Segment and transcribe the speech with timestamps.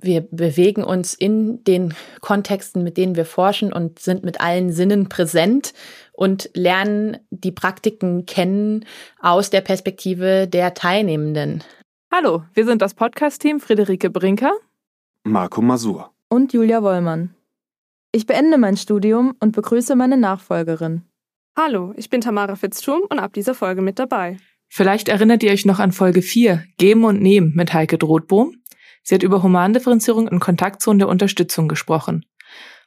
[0.00, 5.08] wir bewegen uns in den Kontexten, mit denen wir forschen und sind mit allen Sinnen
[5.08, 5.74] präsent
[6.12, 8.84] und lernen die Praktiken kennen
[9.20, 11.64] aus der Perspektive der Teilnehmenden.
[12.12, 14.52] Hallo, wir sind das Podcast-Team Friederike Brinker,
[15.24, 17.34] Marco Masur und Julia Wollmann.
[18.12, 21.02] Ich beende mein Studium und begrüße meine Nachfolgerin.
[21.56, 24.38] Hallo, ich bin Tamara Fitzschum und ab dieser Folge mit dabei.
[24.68, 28.54] Vielleicht erinnert ihr euch noch an Folge 4, Geben und Nehmen mit Heike Drohtbohm.
[29.02, 32.24] Sie hat über Humandifferenzierung in Kontaktzonen der Unterstützung gesprochen.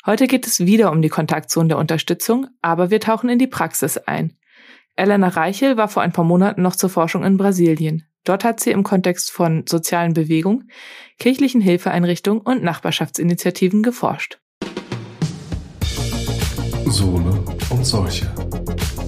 [0.05, 3.97] Heute geht es wieder um die Kontaktzonen der Unterstützung, aber wir tauchen in die Praxis
[3.97, 4.37] ein.
[4.95, 8.07] Elena Reichel war vor ein paar Monaten noch zur Forschung in Brasilien.
[8.23, 10.69] Dort hat sie im Kontext von sozialen Bewegungen,
[11.17, 14.39] kirchlichen Hilfeeinrichtungen und Nachbarschaftsinitiativen geforscht.
[16.85, 18.31] Sohle und Seuche.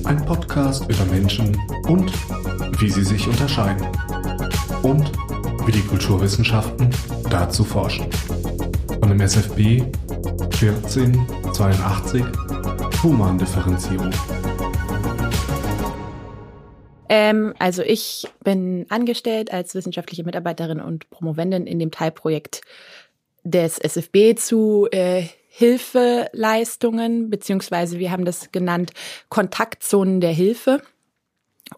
[0.05, 1.55] Ein Podcast über Menschen
[1.87, 2.11] und
[2.79, 3.85] wie sie sich unterscheiden.
[4.81, 5.11] Und
[5.65, 6.89] wie die Kulturwissenschaften
[7.29, 8.07] dazu forschen.
[9.01, 9.83] Und im SFB
[10.61, 12.23] 1482
[13.03, 14.11] Humandifferenzierung.
[17.09, 22.61] Ähm, also ich bin angestellt als wissenschaftliche Mitarbeiterin und Promovendin in dem Teilprojekt
[23.43, 28.91] des SFB zu äh, Hilfeleistungen, beziehungsweise wir haben das genannt
[29.29, 30.81] Kontaktzonen der Hilfe.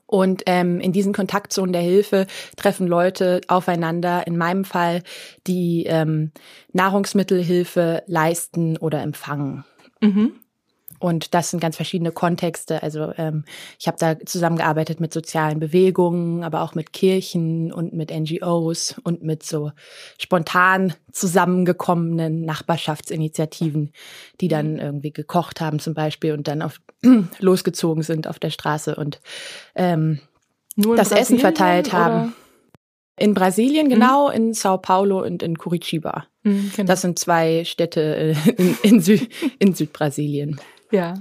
[0.08, 5.02] Und ähm, in diesen Kontaktzonen der Hilfe treffen Leute aufeinander, in meinem Fall,
[5.48, 6.32] die ähm,
[6.74, 9.66] Nahrungsmittelhilfe leisten oder empfangen.
[10.02, 10.34] Mhm.
[11.00, 12.82] Und das sind ganz verschiedene Kontexte.
[12.82, 13.44] Also ähm,
[13.80, 19.22] ich habe da zusammengearbeitet mit sozialen Bewegungen, aber auch mit Kirchen und mit NGOs und
[19.22, 19.72] mit so
[20.18, 23.92] spontan zusammengekommenen Nachbarschaftsinitiativen,
[24.42, 26.80] die dann irgendwie gekocht haben zum Beispiel und dann auf
[27.40, 29.20] losgezogen sind auf der Straße und
[29.76, 30.20] ähm,
[30.76, 31.98] das Brasilien, Essen verteilt oder?
[31.98, 32.36] haben.
[33.18, 34.36] In Brasilien, genau, mhm.
[34.36, 36.26] in Sao Paulo und in Curitiba.
[36.44, 36.88] Mhm, genau.
[36.88, 39.30] Das sind zwei Städte äh, in, in, Süd,
[39.60, 40.60] in Südbrasilien.
[40.92, 41.14] Ja.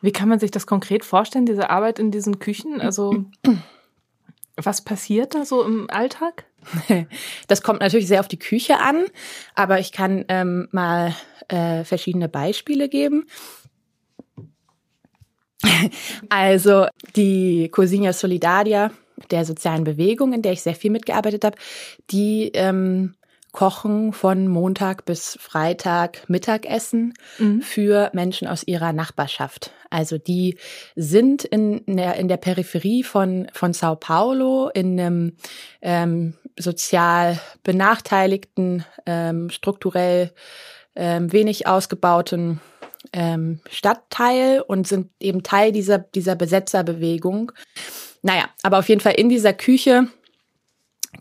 [0.00, 2.80] Wie kann man sich das konkret vorstellen, diese Arbeit in diesen Küchen?
[2.80, 3.24] Also,
[4.56, 6.44] was passiert da so im Alltag?
[7.46, 9.06] Das kommt natürlich sehr auf die Küche an,
[9.54, 11.14] aber ich kann ähm, mal
[11.48, 13.26] äh, verschiedene Beispiele geben.
[16.28, 16.86] Also
[17.16, 18.90] die Cosinha Solidaria
[19.30, 21.56] der sozialen Bewegung, in der ich sehr viel mitgearbeitet habe,
[22.10, 23.14] die ähm,
[23.52, 27.62] kochen von Montag bis Freitag Mittagessen mhm.
[27.62, 29.72] für Menschen aus ihrer Nachbarschaft.
[29.90, 30.58] Also die
[30.96, 35.36] sind in der, in der Peripherie von, von Sao Paulo in einem
[35.80, 40.32] ähm, sozial benachteiligten, ähm, strukturell
[40.94, 42.60] ähm, wenig ausgebauten
[43.12, 47.52] ähm, Stadtteil und sind eben Teil dieser, dieser Besetzerbewegung.
[48.22, 50.08] Naja, aber auf jeden Fall in dieser Küche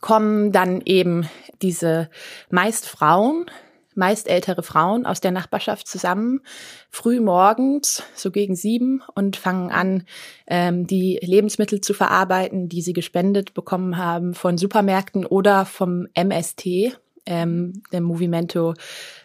[0.01, 1.29] kommen dann eben
[1.61, 2.09] diese
[2.49, 3.49] meist Frauen,
[3.95, 6.41] meist ältere Frauen aus der Nachbarschaft zusammen,
[6.89, 10.03] früh morgens, so gegen sieben, und fangen an,
[10.45, 16.99] ähm, die Lebensmittel zu verarbeiten, die sie gespendet bekommen haben von Supermärkten oder vom MST,
[17.27, 18.73] ähm, dem Movimento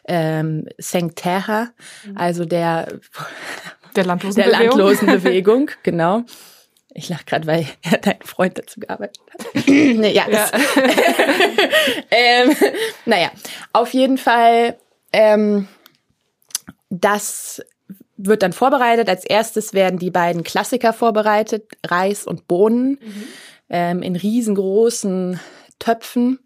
[0.06, 1.70] ähm, Sem Terra,
[2.04, 2.16] mhm.
[2.16, 2.88] also der,
[3.96, 6.24] der Landlosen der Landlosen Bewegung, genau.
[6.94, 9.46] Ich lache gerade, weil ja, dein Freund dazu gearbeitet hat.
[9.66, 10.50] nee, ja, ja.
[12.10, 12.54] ähm,
[13.06, 13.30] naja,
[13.72, 14.76] auf jeden Fall,
[15.12, 15.68] ähm,
[16.90, 17.62] das
[18.18, 19.08] wird dann vorbereitet.
[19.08, 23.24] Als erstes werden die beiden Klassiker vorbereitet, Reis und Bohnen, mhm.
[23.70, 25.40] ähm, in riesengroßen
[25.78, 26.38] Töpfen.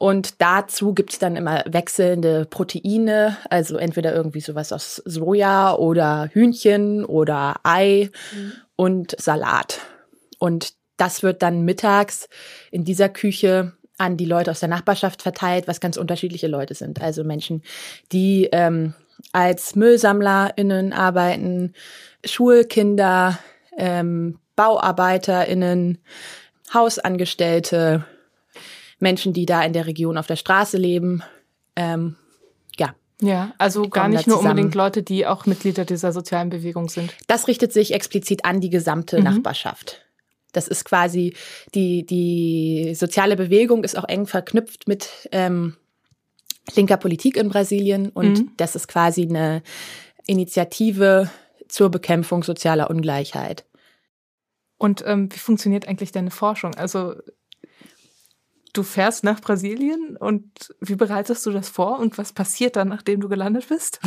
[0.00, 7.04] Und dazu gibt's dann immer wechselnde Proteine, also entweder irgendwie sowas aus Soja oder Hühnchen
[7.04, 8.52] oder Ei mhm.
[8.76, 9.80] und Salat.
[10.38, 12.30] Und das wird dann mittags
[12.70, 17.02] in dieser Küche an die Leute aus der Nachbarschaft verteilt, was ganz unterschiedliche Leute sind.
[17.02, 17.62] Also Menschen,
[18.10, 18.94] die ähm,
[19.32, 21.74] als MüllsammlerInnen arbeiten,
[22.24, 23.38] Schulkinder,
[23.76, 25.98] ähm, BauarbeiterInnen,
[26.72, 28.06] Hausangestellte,
[29.00, 31.22] Menschen, die da in der Region auf der Straße leben.
[31.76, 32.16] Ähm,
[32.78, 32.94] ja.
[33.20, 37.12] Ja, also gar nicht nur unbedingt Leute, die auch Mitglieder dieser sozialen Bewegung sind.
[37.26, 39.24] Das richtet sich explizit an die gesamte mhm.
[39.24, 40.02] Nachbarschaft.
[40.52, 41.34] Das ist quasi
[41.74, 45.76] die, die soziale Bewegung ist auch eng verknüpft mit ähm,
[46.74, 48.52] linker Politik in Brasilien und mhm.
[48.56, 49.62] das ist quasi eine
[50.26, 51.30] Initiative
[51.68, 53.64] zur Bekämpfung sozialer Ungleichheit.
[54.76, 56.74] Und ähm, wie funktioniert eigentlich deine Forschung?
[56.74, 57.14] Also
[58.72, 63.20] du fährst nach Brasilien und wie bereitest du das vor und was passiert dann, nachdem
[63.20, 64.00] du gelandet bist?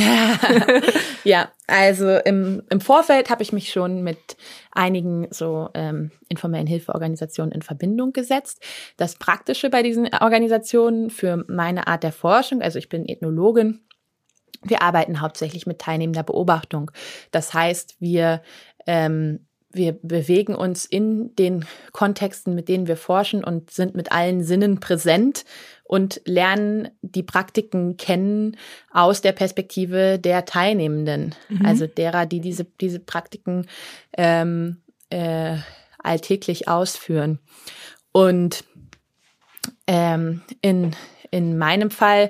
[1.24, 4.38] ja, also im, im Vorfeld habe ich mich schon mit
[4.72, 8.64] einigen so ähm, informellen Hilfeorganisationen in Verbindung gesetzt.
[8.98, 13.82] Das Praktische bei diesen Organisationen für meine Art der Forschung, also ich bin Ethnologin,
[14.66, 16.92] wir arbeiten hauptsächlich mit teilnehmender Beobachtung.
[17.32, 18.42] Das heißt, wir
[18.88, 24.44] ähm, wir bewegen uns in den Kontexten, mit denen wir forschen und sind mit allen
[24.44, 25.46] Sinnen präsent
[25.84, 28.58] und lernen die Praktiken kennen
[28.92, 31.66] aus der Perspektive der Teilnehmenden, mhm.
[31.66, 33.68] also derer, die diese, diese Praktiken
[34.18, 34.78] ähm,
[35.10, 35.58] äh,
[35.98, 37.40] alltäglich ausführen.
[38.12, 38.64] Und
[39.88, 40.96] ähm, in,
[41.32, 42.30] in meinem Fall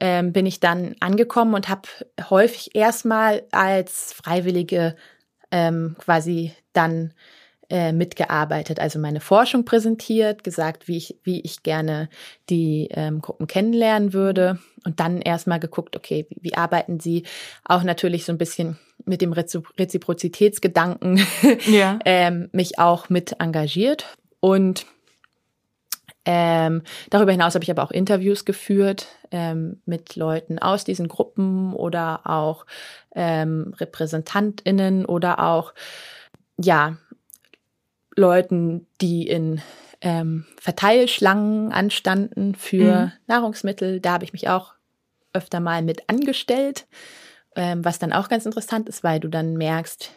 [0.00, 1.88] ähm, bin ich dann angekommen und habe
[2.30, 4.96] häufig erstmal als freiwillige
[5.50, 7.12] ähm, quasi dann
[7.70, 12.08] äh, mitgearbeitet, also meine Forschung präsentiert, gesagt, wie ich, wie ich gerne
[12.48, 17.22] die ähm, Gruppen kennenlernen würde und dann erstmal geguckt, okay, wie, wie arbeiten sie?
[17.64, 21.24] Auch natürlich so ein bisschen mit dem Reziprozitätsgedanken
[21.66, 22.00] ja.
[22.04, 24.84] ähm, mich auch mit engagiert und
[26.24, 31.72] ähm, darüber hinaus habe ich aber auch Interviews geführt ähm, mit Leuten aus diesen Gruppen
[31.72, 32.66] oder auch
[33.14, 35.72] ähm, RepräsentantInnen oder auch
[36.58, 36.96] ja,
[38.16, 39.62] Leuten, die in
[40.02, 43.12] ähm, Verteilschlangen anstanden für mhm.
[43.26, 44.00] Nahrungsmittel.
[44.00, 44.74] Da habe ich mich auch
[45.32, 46.86] öfter mal mit angestellt,
[47.56, 50.10] ähm, was dann auch ganz interessant ist, weil du dann merkst,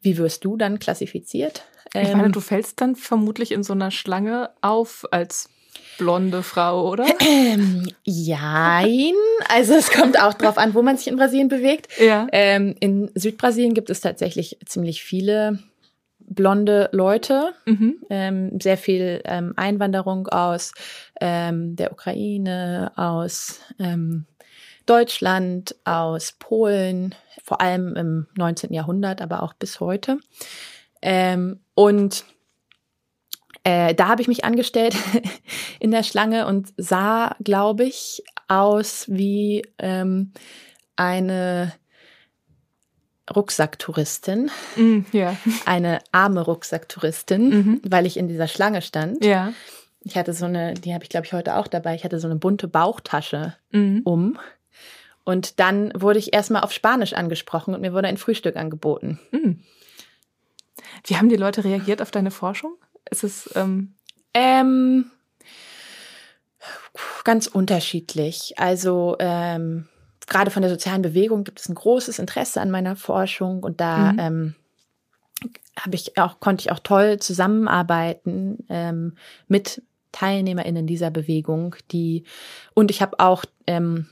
[0.00, 1.64] wie wirst du dann klassifiziert?
[1.94, 5.48] Ähm, ich meine, ähm, du fällst dann vermutlich in so einer Schlange auf als
[5.98, 7.06] blonde Frau, oder?
[7.20, 9.14] Ähm, jein.
[9.48, 11.88] Also es kommt auch drauf an, wo man sich in Brasilien bewegt.
[12.00, 12.26] Ja.
[12.32, 15.58] Ähm, in Südbrasilien gibt es tatsächlich ziemlich viele
[16.18, 17.96] blonde Leute, mhm.
[18.08, 20.72] ähm, sehr viel ähm, Einwanderung aus
[21.20, 24.26] ähm, der Ukraine, aus ähm,
[24.90, 27.14] Deutschland, aus Polen,
[27.44, 28.72] vor allem im 19.
[28.72, 30.18] Jahrhundert, aber auch bis heute.
[31.00, 32.24] Ähm, und
[33.62, 34.96] äh, da habe ich mich angestellt
[35.78, 40.32] in der Schlange und sah, glaube ich, aus wie ähm,
[40.96, 41.72] eine
[43.32, 45.36] Rucksacktouristin, mm, yeah.
[45.66, 47.80] eine arme Rucksacktouristin, mhm.
[47.84, 49.24] weil ich in dieser Schlange stand.
[49.24, 49.52] Ja.
[50.02, 51.94] Ich hatte so eine, die habe ich glaube ich heute auch dabei.
[51.94, 54.00] Ich hatte so eine bunte Bauchtasche mhm.
[54.02, 54.38] um.
[55.30, 59.20] Und dann wurde ich erstmal auf Spanisch angesprochen und mir wurde ein Frühstück angeboten.
[59.30, 59.62] Mhm.
[61.04, 62.74] Wie haben die Leute reagiert auf deine Forschung?
[63.10, 63.94] Ist es ähm
[64.34, 65.10] ähm,
[67.24, 68.54] ganz unterschiedlich.
[68.56, 69.88] Also ähm,
[70.26, 74.12] gerade von der sozialen Bewegung gibt es ein großes Interesse an meiner Forschung und da
[74.12, 74.18] mhm.
[74.18, 74.54] ähm,
[75.78, 79.16] habe ich auch konnte ich auch toll zusammenarbeiten ähm,
[79.48, 82.24] mit TeilnehmerInnen dieser Bewegung, die
[82.74, 84.08] und ich habe auch ähm,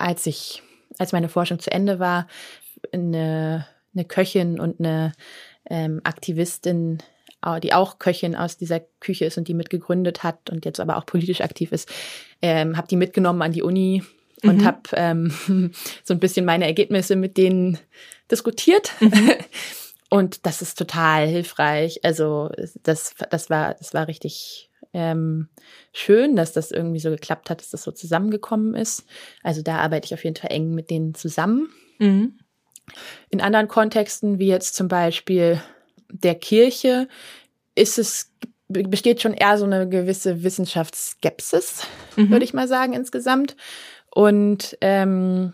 [0.00, 0.62] als ich
[0.98, 2.26] als meine Forschung zu Ende war
[2.92, 5.12] eine, eine Köchin und eine
[5.68, 6.98] ähm, Aktivistin
[7.62, 11.06] die auch Köchin aus dieser Küche ist und die mitgegründet hat und jetzt aber auch
[11.06, 11.88] politisch aktiv ist,
[12.42, 14.02] ähm, habe die mitgenommen an die Uni
[14.42, 14.64] und mhm.
[14.66, 15.32] habe ähm,
[16.04, 17.78] so ein bisschen meine Ergebnisse mit denen
[18.30, 18.92] diskutiert.
[19.00, 19.32] Mhm.
[20.12, 22.00] Und das ist total hilfreich.
[22.02, 22.50] Also
[22.82, 25.48] das, das war, das war richtig ähm,
[25.92, 29.04] schön, dass das irgendwie so geklappt hat, dass das so zusammengekommen ist.
[29.42, 31.70] Also da arbeite ich auf jeden Fall eng mit denen zusammen.
[31.98, 32.38] Mhm.
[33.28, 35.62] In anderen Kontexten, wie jetzt zum Beispiel
[36.08, 37.08] der Kirche,
[37.74, 38.32] ist es
[38.72, 42.30] besteht schon eher so eine gewisse Wissenschaftsskepsis, mhm.
[42.30, 43.56] würde ich mal sagen insgesamt.
[44.12, 45.52] Und ähm,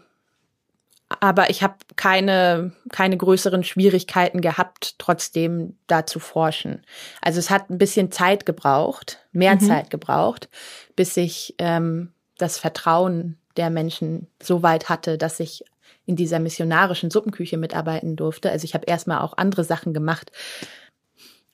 [1.20, 6.82] aber ich habe keine, keine größeren Schwierigkeiten gehabt, trotzdem da zu forschen.
[7.20, 9.60] Also es hat ein bisschen Zeit gebraucht, mehr mhm.
[9.60, 10.48] Zeit gebraucht,
[10.94, 15.64] bis ich ähm, das Vertrauen der Menschen so weit hatte, dass ich
[16.04, 18.50] in dieser missionarischen Suppenküche mitarbeiten durfte.
[18.50, 20.30] Also ich habe erstmal auch andere Sachen gemacht,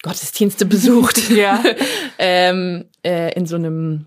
[0.02, 1.62] Gottesdienste besucht, ja.
[2.18, 4.06] ähm, äh, in so einem,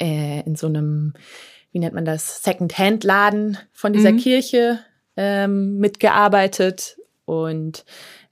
[0.00, 1.14] äh, in so einem
[1.76, 4.16] wie nennt man das, Second-Hand-Laden von dieser mhm.
[4.16, 4.78] Kirche
[5.14, 7.84] ähm, mitgearbeitet und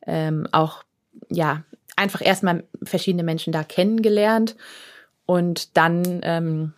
[0.06, 0.82] ähm, auch,
[1.28, 1.62] ja,
[1.94, 4.56] einfach erstmal verschiedene Menschen da kennengelernt.
[5.26, 6.72] Und dann ähm,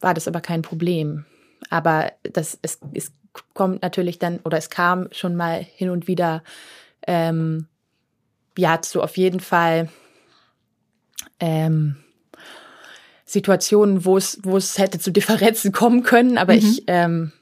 [0.00, 1.26] war das aber kein Problem.
[1.68, 3.12] Aber das, es, es
[3.52, 6.42] kommt natürlich dann, oder es kam schon mal hin und wieder,
[7.06, 7.66] ähm,
[8.56, 9.90] ja, zu auf jeden Fall
[11.40, 11.96] ähm,
[13.32, 16.58] Situationen, wo es, wo es hätte zu Differenzen kommen können, aber mhm.
[16.58, 17.32] ich, ähm,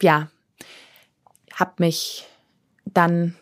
[0.00, 0.28] ja,
[1.52, 2.28] habe mich
[2.84, 3.34] dann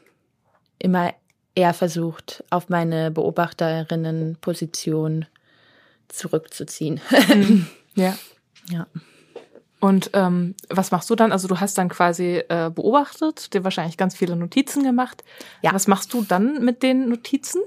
[0.79, 1.12] immer
[1.55, 5.27] eher versucht, auf meine Beobachterinnenposition
[6.09, 7.00] zurückzuziehen.
[7.29, 7.67] Mhm.
[7.95, 8.17] Ja.
[8.71, 8.87] Ja.
[9.81, 11.33] Und ähm, was machst du dann?
[11.33, 15.25] Also du hast dann quasi äh, beobachtet, dir wahrscheinlich ganz viele Notizen gemacht.
[15.62, 15.75] Ja.
[15.75, 17.61] Was machst du dann mit den Notizen?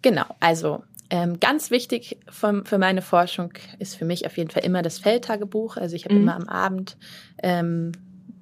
[0.00, 4.64] Genau, also ähm, ganz wichtig für, für meine Forschung ist für mich auf jeden Fall
[4.64, 5.76] immer das Feldtagebuch.
[5.76, 6.22] Also ich habe Mhm.
[6.22, 6.96] immer am Abend
[7.42, 7.92] ähm,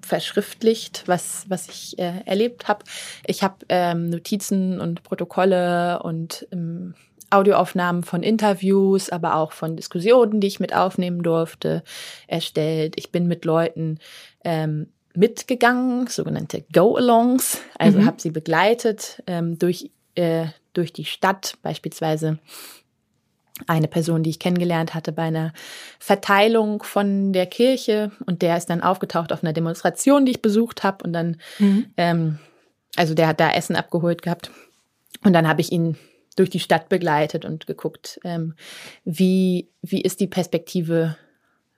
[0.04, 2.84] verschriftlicht, was, was ich äh, erlebt habe.
[3.26, 6.94] Ich habe ähm, Notizen und Protokolle und ähm,
[7.30, 11.82] Audioaufnahmen von Interviews, aber auch von Diskussionen, die ich mit aufnehmen durfte,
[12.26, 12.94] erstellt.
[12.96, 13.98] Ich bin mit Leuten
[14.44, 18.06] ähm, mitgegangen, sogenannte Go-Alongs, also Mhm.
[18.06, 22.38] habe sie begleitet ähm, durch, äh, durch die Stadt, beispielsweise
[23.66, 25.52] eine Person, die ich kennengelernt hatte bei einer
[25.98, 30.82] Verteilung von der Kirche und der ist dann aufgetaucht auf einer Demonstration, die ich besucht
[30.82, 31.36] habe und dann,
[31.96, 32.38] ähm,
[32.96, 34.50] also der hat da Essen abgeholt gehabt
[35.22, 35.96] und dann habe ich ihn
[36.34, 38.54] durch die Stadt begleitet und geguckt, ähm,
[39.04, 41.16] wie wie ist die Perspektive,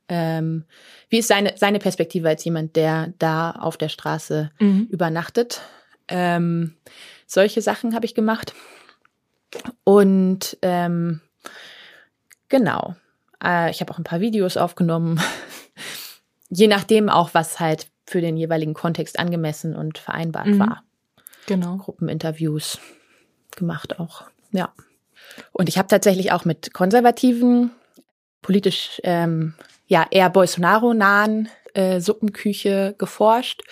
[0.08, 0.64] ähm,
[1.08, 4.86] wie ist seine seine Perspektive als jemand, der da auf der Straße Mhm.
[4.90, 5.60] übernachtet.
[6.06, 6.76] Ähm,
[7.26, 8.54] solche Sachen habe ich gemacht.
[9.84, 11.20] Und ähm,
[12.49, 12.94] genau,
[13.42, 15.20] äh, ich habe auch ein paar Videos aufgenommen.
[16.50, 20.58] Je nachdem auch, was halt für den jeweiligen Kontext angemessen und vereinbart Mhm.
[20.61, 20.82] war.
[21.46, 21.76] Genau.
[21.78, 22.78] Gruppeninterviews
[23.56, 24.25] gemacht auch.
[24.52, 24.73] Ja.
[25.52, 27.70] Und ich habe tatsächlich auch mit konservativen,
[28.42, 29.54] politisch ähm,
[29.87, 33.62] ja eher Bolsonaro-nahen äh, Suppenküche geforscht.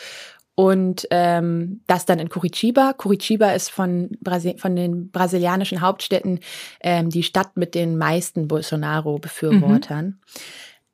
[0.54, 2.92] Und ähm, das dann in Curitiba.
[2.92, 6.40] Curitiba ist von, Brasi von den brasilianischen Hauptstädten
[6.80, 10.20] ähm, die Stadt mit den meisten Bolsonaro-Befürwortern.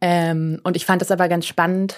[0.01, 1.97] Ähm, und ich fand das aber ganz spannend,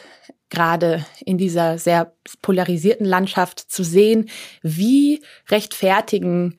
[0.48, 2.12] gerade in dieser sehr
[2.42, 4.30] polarisierten Landschaft zu sehen,
[4.62, 6.58] wie rechtfertigen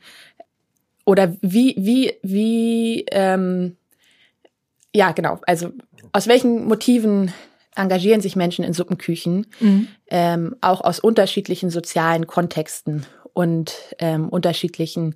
[1.05, 3.75] oder wie, wie, wie, ähm,
[4.93, 5.71] ja, genau, also
[6.13, 7.33] aus welchen Motiven
[7.75, 9.87] engagieren sich Menschen in Suppenküchen, Mhm.
[10.09, 15.15] ähm, auch aus unterschiedlichen sozialen Kontexten und ähm, unterschiedlichen,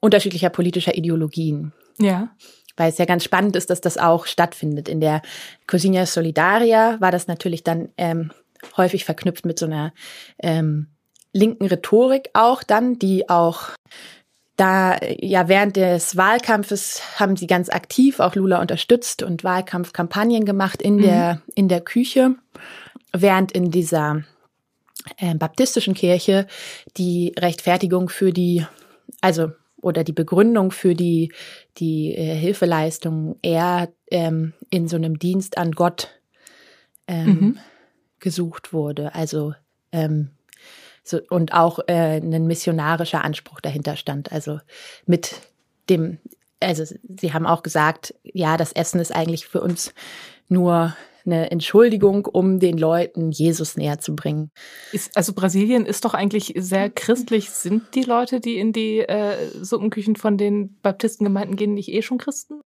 [0.00, 2.28] unterschiedlicher politischer Ideologien Ja.
[2.76, 4.88] weil es ja ganz spannend ist, dass das auch stattfindet.
[4.90, 5.22] In der
[5.66, 8.30] Cosinha Solidaria war das natürlich dann ähm,
[8.76, 9.94] häufig verknüpft mit so einer
[10.42, 10.88] ähm,
[11.32, 13.70] linken Rhetorik auch dann, die auch
[14.56, 20.82] da ja während des Wahlkampfes haben sie ganz aktiv auch Lula unterstützt und Wahlkampfkampagnen gemacht
[20.82, 22.36] in der in der Küche,
[23.12, 24.24] während in dieser
[25.18, 26.46] äh, baptistischen Kirche
[26.96, 28.66] die Rechtfertigung für die
[29.20, 31.32] also oder die Begründung für die
[31.78, 36.08] die äh, Hilfeleistung eher ähm, in so einem Dienst an Gott
[37.06, 37.58] ähm, Mhm.
[38.18, 39.14] gesucht wurde.
[39.14, 39.54] Also
[39.92, 40.30] ähm,
[41.06, 44.32] so, und auch äh, ein missionarischer Anspruch dahinter stand.
[44.32, 44.58] Also
[45.06, 45.40] mit
[45.88, 46.18] dem,
[46.60, 49.94] also sie haben auch gesagt, ja, das Essen ist eigentlich für uns
[50.48, 54.50] nur eine Entschuldigung, um den Leuten Jesus näher zu bringen.
[54.92, 57.50] Ist, also Brasilien ist doch eigentlich sehr christlich.
[57.50, 62.18] Sind die Leute, die in die äh, Suppenküchen von den Baptistengemeinden gehen, nicht eh schon
[62.18, 62.60] Christen?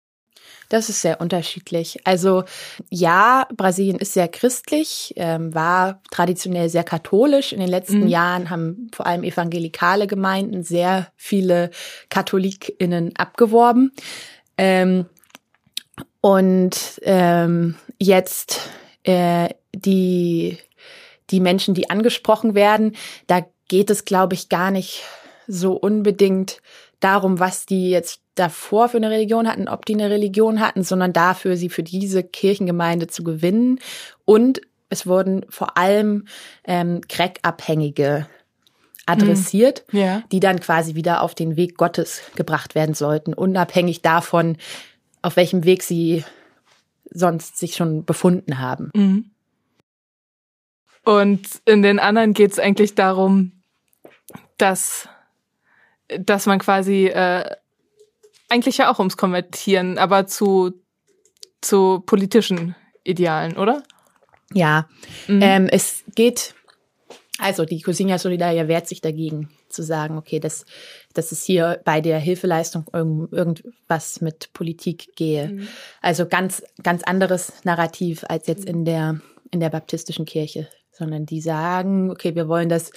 [0.70, 2.00] Das ist sehr unterschiedlich.
[2.06, 2.44] Also
[2.90, 7.54] ja, Brasilien ist sehr christlich, ähm, war traditionell sehr katholisch.
[7.54, 8.08] In den letzten Mhm.
[8.08, 11.72] Jahren haben vor allem evangelikale Gemeinden sehr viele
[12.10, 13.92] KatholikInnen abgeworben.
[14.58, 15.08] Ähm,
[16.22, 18.60] und ähm, jetzt
[19.04, 20.58] äh, die,
[21.32, 22.96] die Menschen, die angesprochen werden,
[23.28, 25.04] da geht es, glaube ich, gar nicht
[25.48, 26.62] so unbedingt
[27.00, 31.14] darum, was die jetzt davor für eine Religion hatten, ob die eine Religion hatten, sondern
[31.14, 33.80] dafür, sie für diese Kirchengemeinde zu gewinnen.
[34.26, 36.26] Und es wurden vor allem
[36.64, 38.28] ähm, Crack-Abhängige
[39.06, 40.24] adressiert, Ja.
[40.32, 44.58] die dann quasi wieder auf den Weg Gottes gebracht werden sollten, unabhängig davon,
[45.22, 46.24] auf welchem Weg sie
[47.12, 48.92] sonst sich schon befunden haben.
[48.96, 49.32] Mhm.
[51.04, 53.52] Und in den anderen geht es eigentlich darum,
[54.58, 55.08] dass,
[56.08, 57.56] dass man quasi äh,
[58.50, 60.74] eigentlich ja auch ums Konvertieren, aber zu,
[61.62, 63.84] zu politischen Idealen, oder?
[64.54, 64.88] Ja,
[65.28, 65.42] Mhm.
[65.42, 66.56] ähm, es geht,
[67.38, 70.66] also die Cosinha Solidaria wehrt sich dagegen, zu sagen, okay, dass,
[71.14, 75.68] dass es hier bei der Hilfeleistung irgend, irgendwas mit Politik gehe.
[76.02, 81.40] Also ganz, ganz anderes Narrativ als jetzt in der, in der baptistischen Kirche, sondern die
[81.42, 82.92] sagen, okay, wir wollen das,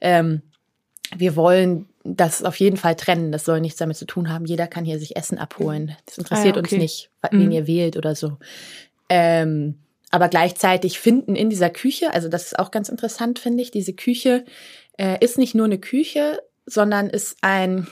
[0.00, 0.40] ähm,
[1.14, 3.32] wir wollen das auf jeden Fall trennen.
[3.32, 4.44] Das soll nichts damit zu tun haben.
[4.44, 5.96] Jeder kann hier sich Essen abholen.
[6.06, 6.74] Das interessiert Ah ja, okay.
[6.76, 7.50] uns nicht, wen Mhm.
[7.52, 8.36] ihr wählt oder so.
[9.08, 9.78] Ähm,
[10.10, 13.92] aber gleichzeitig finden in dieser Küche, also das ist auch ganz interessant, finde ich, diese
[13.92, 14.44] Küche
[14.98, 17.86] äh, ist nicht nur eine Küche, sondern ist ein,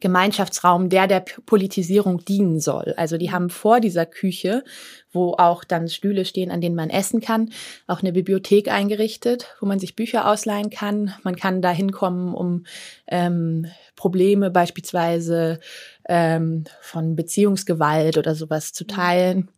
[0.00, 2.94] Gemeinschaftsraum, der der Politisierung dienen soll.
[2.96, 4.64] Also die haben vor dieser Küche,
[5.12, 7.50] wo auch dann Stühle stehen, an denen man essen kann,
[7.86, 11.14] auch eine Bibliothek eingerichtet, wo man sich Bücher ausleihen kann.
[11.22, 12.64] Man kann da hinkommen, um
[13.06, 15.60] ähm, Probleme beispielsweise
[16.08, 19.48] ähm, von Beziehungsgewalt oder sowas zu teilen.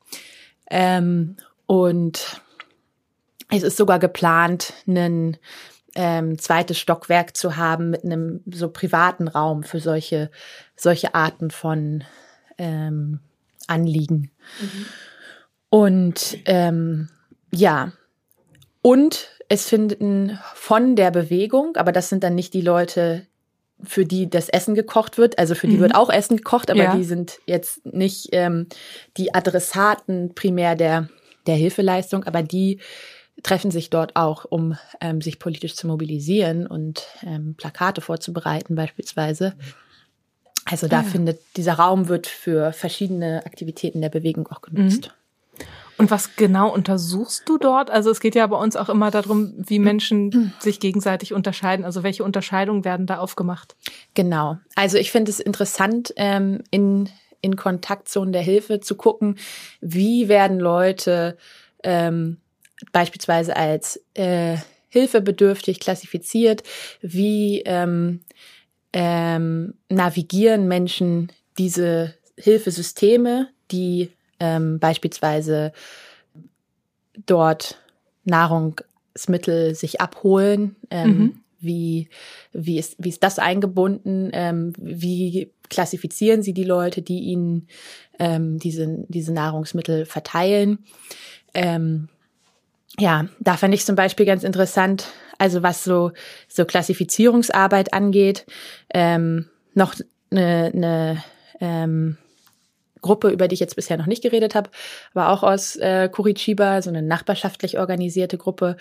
[0.70, 2.42] Ähm, und
[3.48, 5.36] es ist sogar geplant, einen
[5.96, 10.30] ähm, zweites Stockwerk zu haben mit einem so privaten Raum für solche,
[10.76, 12.04] solche Arten von
[12.58, 13.20] ähm,
[13.66, 14.30] Anliegen.
[14.60, 14.86] Mhm.
[15.70, 17.08] Und ähm,
[17.50, 17.92] ja,
[18.82, 23.26] und es finden von der Bewegung, aber das sind dann nicht die Leute,
[23.82, 25.38] für die das Essen gekocht wird.
[25.38, 25.80] Also für die mhm.
[25.80, 26.96] wird auch Essen gekocht, aber ja.
[26.96, 28.66] die sind jetzt nicht ähm,
[29.16, 31.08] die Adressaten primär der,
[31.46, 32.80] der Hilfeleistung, aber die
[33.42, 39.54] treffen sich dort auch, um ähm, sich politisch zu mobilisieren und ähm, Plakate vorzubereiten beispielsweise.
[40.64, 41.08] Also da ja.
[41.08, 45.08] findet dieser Raum wird für verschiedene Aktivitäten der Bewegung auch genutzt.
[45.08, 45.64] Mhm.
[45.98, 47.90] Und was genau untersuchst du dort?
[47.90, 51.86] Also es geht ja bei uns auch immer darum, wie Menschen sich gegenseitig unterscheiden.
[51.86, 53.76] Also welche Unterscheidungen werden da aufgemacht?
[54.14, 54.58] Genau.
[54.74, 57.08] Also ich finde es interessant, ähm, in,
[57.40, 59.38] in Kontaktzonen der Hilfe zu gucken,
[59.80, 61.38] wie werden Leute
[61.82, 62.38] ähm,
[62.92, 64.56] beispielsweise als äh,
[64.88, 66.62] hilfebedürftig klassifiziert,
[67.00, 68.20] wie ähm,
[68.92, 75.72] ähm, navigieren Menschen diese Hilfesysteme, die ähm, beispielsweise
[77.26, 77.78] dort
[78.24, 80.76] Nahrungsmittel sich abholen.
[80.90, 81.40] Ähm, mhm.
[81.58, 82.08] Wie,
[82.52, 84.30] wie, ist, wie ist das eingebunden?
[84.32, 87.66] Ähm, wie klassifizieren Sie die Leute, die Ihnen
[88.18, 90.84] ähm, diese, diese Nahrungsmittel verteilen?
[91.54, 92.08] Ähm,
[92.98, 95.06] ja, da fand ich zum Beispiel ganz interessant,
[95.38, 96.12] also was so,
[96.48, 98.46] so Klassifizierungsarbeit angeht,
[98.92, 99.94] ähm, noch
[100.30, 101.24] eine, eine
[101.60, 102.16] ähm,
[103.02, 104.70] Gruppe, über die ich jetzt bisher noch nicht geredet habe,
[105.14, 108.76] aber auch aus äh, Curitiba, so eine nachbarschaftlich organisierte Gruppe,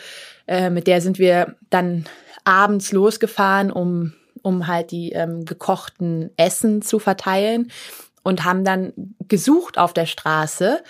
[0.47, 2.05] äh, mit der sind wir dann
[2.45, 7.71] abends losgefahren, um, um halt die ähm, gekochten Essen zu verteilen
[8.23, 8.93] und haben dann
[9.27, 10.81] gesucht auf der Straße,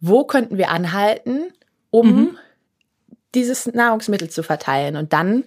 [0.00, 1.52] wo könnten wir anhalten,
[1.90, 2.38] um mhm
[3.34, 4.96] dieses Nahrungsmittel zu verteilen.
[4.96, 5.44] Und dann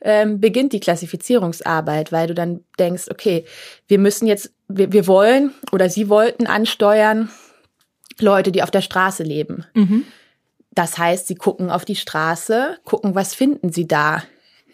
[0.00, 3.44] ähm, beginnt die Klassifizierungsarbeit, weil du dann denkst, okay,
[3.88, 7.30] wir müssen jetzt, wir, wir wollen oder sie wollten ansteuern
[8.20, 9.64] Leute, die auf der Straße leben.
[9.74, 10.04] Mhm.
[10.70, 14.22] Das heißt, sie gucken auf die Straße, gucken, was finden sie da.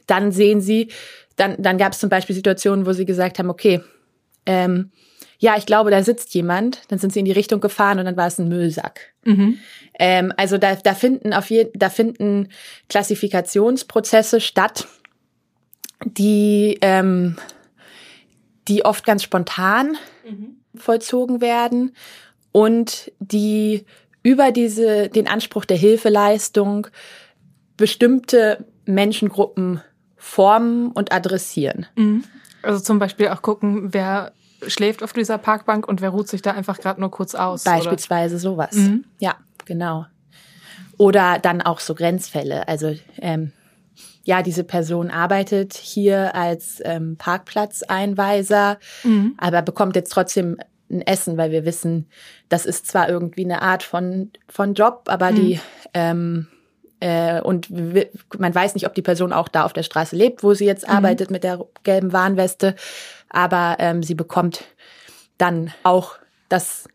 [0.06, 0.88] Dann sehen sie,
[1.36, 3.80] dann, dann gab es zum Beispiel Situationen, wo sie gesagt haben, okay,
[4.46, 4.90] ähm,
[5.42, 6.82] ja, ich glaube, da sitzt jemand.
[6.86, 9.12] Dann sind sie in die Richtung gefahren und dann war es ein Müllsack.
[9.24, 9.58] Mhm.
[9.98, 12.48] Ähm, also da, da finden auf jeden, da finden
[12.88, 14.86] Klassifikationsprozesse statt,
[16.04, 17.36] die ähm,
[18.68, 20.58] die oft ganz spontan mhm.
[20.76, 21.96] vollzogen werden
[22.52, 23.84] und die
[24.22, 26.86] über diese den Anspruch der Hilfeleistung
[27.76, 29.80] bestimmte Menschengruppen
[30.16, 31.86] formen und adressieren.
[31.96, 32.22] Mhm.
[32.62, 34.32] Also zum Beispiel auch gucken, wer
[34.66, 37.64] schläft auf dieser Parkbank und wer ruht sich da einfach gerade nur kurz aus.
[37.64, 38.40] Beispielsweise oder?
[38.40, 38.74] sowas.
[38.74, 39.04] Mhm.
[39.18, 40.06] Ja, genau.
[40.98, 42.68] Oder dann auch so Grenzfälle.
[42.68, 43.52] Also ähm,
[44.24, 49.34] ja, diese Person arbeitet hier als ähm, Parkplatzeinweiser, mhm.
[49.36, 50.58] aber bekommt jetzt trotzdem
[50.90, 52.06] ein Essen, weil wir wissen,
[52.48, 55.34] das ist zwar irgendwie eine Art von, von Job, aber mhm.
[55.36, 55.60] die
[55.94, 56.48] ähm,
[57.00, 57.68] äh, und
[58.38, 60.86] man weiß nicht, ob die Person auch da auf der Straße lebt, wo sie jetzt
[60.86, 60.94] mhm.
[60.94, 62.76] arbeitet mit der gelben Warnweste
[63.32, 64.64] aber ähm, sie bekommt
[65.38, 66.16] dann auch
[66.48, 66.88] das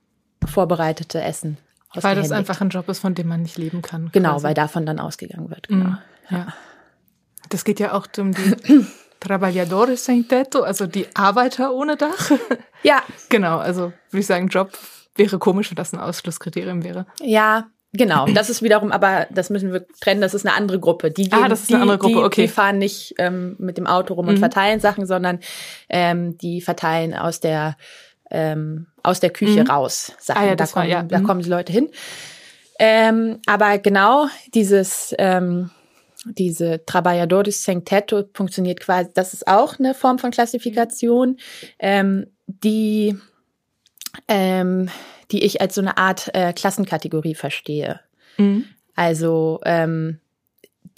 [0.46, 1.58] vorbereitete Essen.
[1.94, 4.10] Weil das einfach ein Job ist, von dem man nicht leben kann.
[4.12, 4.44] Genau, quasi.
[4.46, 5.68] weil davon dann ausgegangen wird.
[5.68, 5.90] Genau.
[5.90, 5.98] Mm,
[6.30, 6.38] ja.
[6.38, 6.54] ja.
[7.50, 8.86] Das geht ja auch um die
[9.20, 12.32] Trabajadores sem teto, also die Arbeiter ohne Dach.
[12.84, 13.02] Ja.
[13.30, 14.78] Genau, also würde ich sagen, Job
[15.16, 17.08] wäre komisch, wenn das ein Ausschlusskriterium wäre.
[17.20, 17.68] Ja,
[17.98, 21.10] Genau, das ist wiederum, aber das müssen wir trennen, das ist eine andere Gruppe.
[21.10, 22.42] Die gehen, ah, das ist eine andere Gruppe, die, okay.
[22.44, 24.32] Die fahren nicht ähm, mit dem Auto rum mhm.
[24.32, 25.40] und verteilen Sachen, sondern
[25.90, 27.76] ähm, die verteilen aus der
[28.30, 29.70] ähm, aus der Küche mhm.
[29.70, 30.42] raus Sachen.
[30.42, 31.04] Ah, ja, da, kommen, war, ja.
[31.04, 31.24] da mhm.
[31.24, 31.90] kommen die Leute hin.
[32.80, 35.72] Ähm, aber genau dieses ähm,
[36.26, 41.38] diese Trabajadores sem teto funktioniert quasi, das ist auch eine Form von Klassifikation,
[41.80, 43.18] ähm, die
[44.28, 44.90] ähm,
[45.32, 48.00] die ich als so eine Art äh, Klassenkategorie verstehe.
[48.38, 48.66] Mhm.
[48.96, 50.20] Also ähm,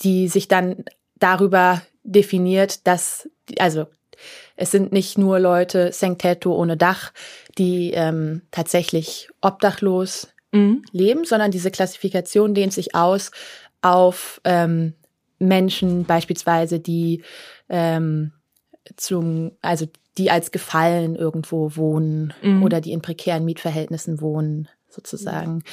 [0.02, 0.86] die sich dann
[1.18, 3.88] darüber definiert, dass, also
[4.56, 7.13] es sind nicht nur Leute Sengteto ohne Dach,
[7.58, 10.84] die ähm, tatsächlich obdachlos mhm.
[10.92, 13.32] leben, sondern diese Klassifikation dehnt sich aus
[13.82, 14.94] auf ähm,
[15.39, 17.24] Menschen beispielsweise, die
[17.70, 18.34] ähm,
[18.95, 22.63] zum, also die als Gefallen irgendwo wohnen Mhm.
[22.63, 25.63] oder die in prekären Mietverhältnissen wohnen, sozusagen,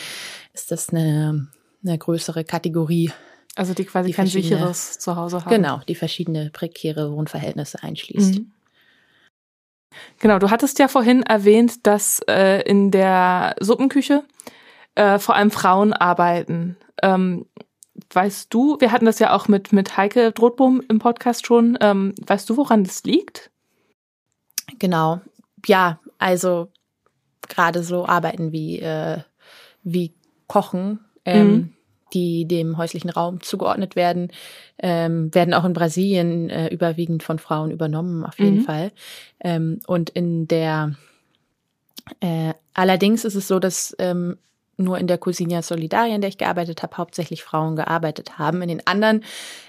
[0.52, 1.48] ist das eine,
[1.84, 3.10] eine größere Kategorie.
[3.56, 5.50] Also die quasi Die kein sicheres Zuhause haben.
[5.50, 8.40] Genau, die verschiedene prekäre Wohnverhältnisse einschließt.
[8.40, 8.52] Mhm.
[10.18, 14.24] Genau, du hattest ja vorhin erwähnt, dass äh, in der Suppenküche
[14.94, 16.76] äh, vor allem Frauen arbeiten.
[17.02, 17.46] Ähm,
[18.12, 22.14] weißt du, wir hatten das ja auch mit, mit Heike Drohtbohm im Podcast schon, ähm,
[22.26, 23.50] weißt du, woran das liegt?
[24.78, 25.20] Genau.
[25.66, 26.68] Ja, also
[27.48, 29.18] gerade so Arbeiten wie, äh,
[29.82, 30.12] wie
[30.46, 31.72] Kochen, ähm, Mhm.
[32.12, 34.30] die dem häuslichen Raum zugeordnet werden,
[34.78, 38.60] ähm, werden auch in Brasilien äh, überwiegend von Frauen übernommen, auf jeden Mhm.
[38.60, 38.92] Fall.
[39.40, 40.94] Ähm, und in der
[42.20, 44.38] äh, allerdings ist es so, dass ähm,
[44.76, 48.62] nur in der Cousina Solidaria, in der ich gearbeitet habe, hauptsächlich Frauen gearbeitet haben.
[48.62, 49.24] In den anderen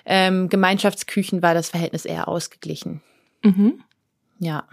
[0.06, 3.02] ähm, Gemeinschaftsküchen war das Verhältnis eher ausgeglichen.
[3.44, 3.84] Mhm.
[4.40, 4.66] Ja.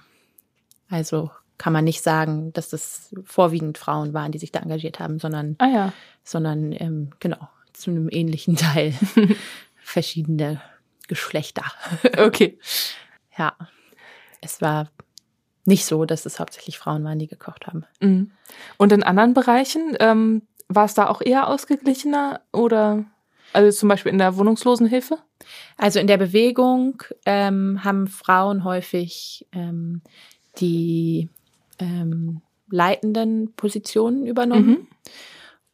[0.89, 5.19] Also kann man nicht sagen, dass das vorwiegend Frauen waren, die sich da engagiert haben,
[5.19, 5.93] sondern, Ah ja.
[6.25, 8.93] sondern ähm, genau, zu einem ähnlichen Teil
[9.77, 10.61] verschiedene
[11.07, 11.65] Geschlechter.
[12.19, 12.59] Okay.
[13.39, 13.55] Ja.
[14.41, 14.91] Es war
[15.65, 17.85] nicht so, dass es hauptsächlich Frauen waren, die gekocht haben.
[18.01, 18.31] Mhm.
[18.77, 23.05] Und in anderen Bereichen, ähm, war es da auch eher ausgeglichener oder
[23.53, 25.19] also zum Beispiel in der Wohnungslosenhilfe?
[25.77, 30.03] Also in der Bewegung ähm, haben Frauen häufig ähm,
[30.59, 31.29] die
[31.79, 34.69] ähm, leitenden Positionen übernommen.
[34.69, 34.87] Mhm.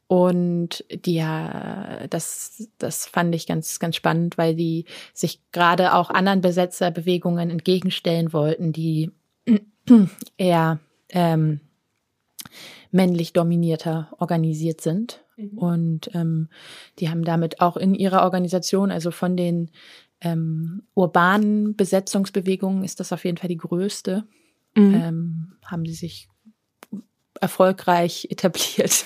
[0.08, 6.10] Und die ja, das, das fand ich ganz, ganz spannend, weil die sich gerade auch
[6.10, 9.12] anderen Besetzerbewegungen entgegenstellen wollten, die
[10.36, 10.78] eher
[11.10, 11.60] ähm,
[12.90, 15.22] männlich dominierter organisiert sind.
[15.56, 16.48] Und ähm,
[16.98, 19.70] die haben damit auch in ihrer Organisation, also von den
[20.20, 24.24] ähm, urbanen Besetzungsbewegungen ist das auf jeden Fall die größte,
[24.74, 24.94] Mhm.
[24.94, 26.28] ähm, haben sie sich
[27.40, 29.04] erfolgreich etabliert.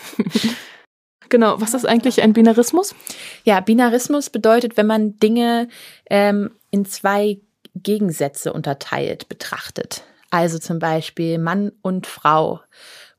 [1.29, 1.61] Genau.
[1.61, 2.95] Was ist eigentlich ein Binarismus?
[3.45, 5.69] Ja, Binarismus bedeutet, wenn man Dinge
[6.11, 7.41] ähm, in zwei
[7.75, 10.05] Gegensätze unterteilt, betrachtet.
[10.35, 12.59] Also zum Beispiel Mann und Frau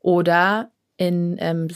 [0.02, 1.70] oder in ähm,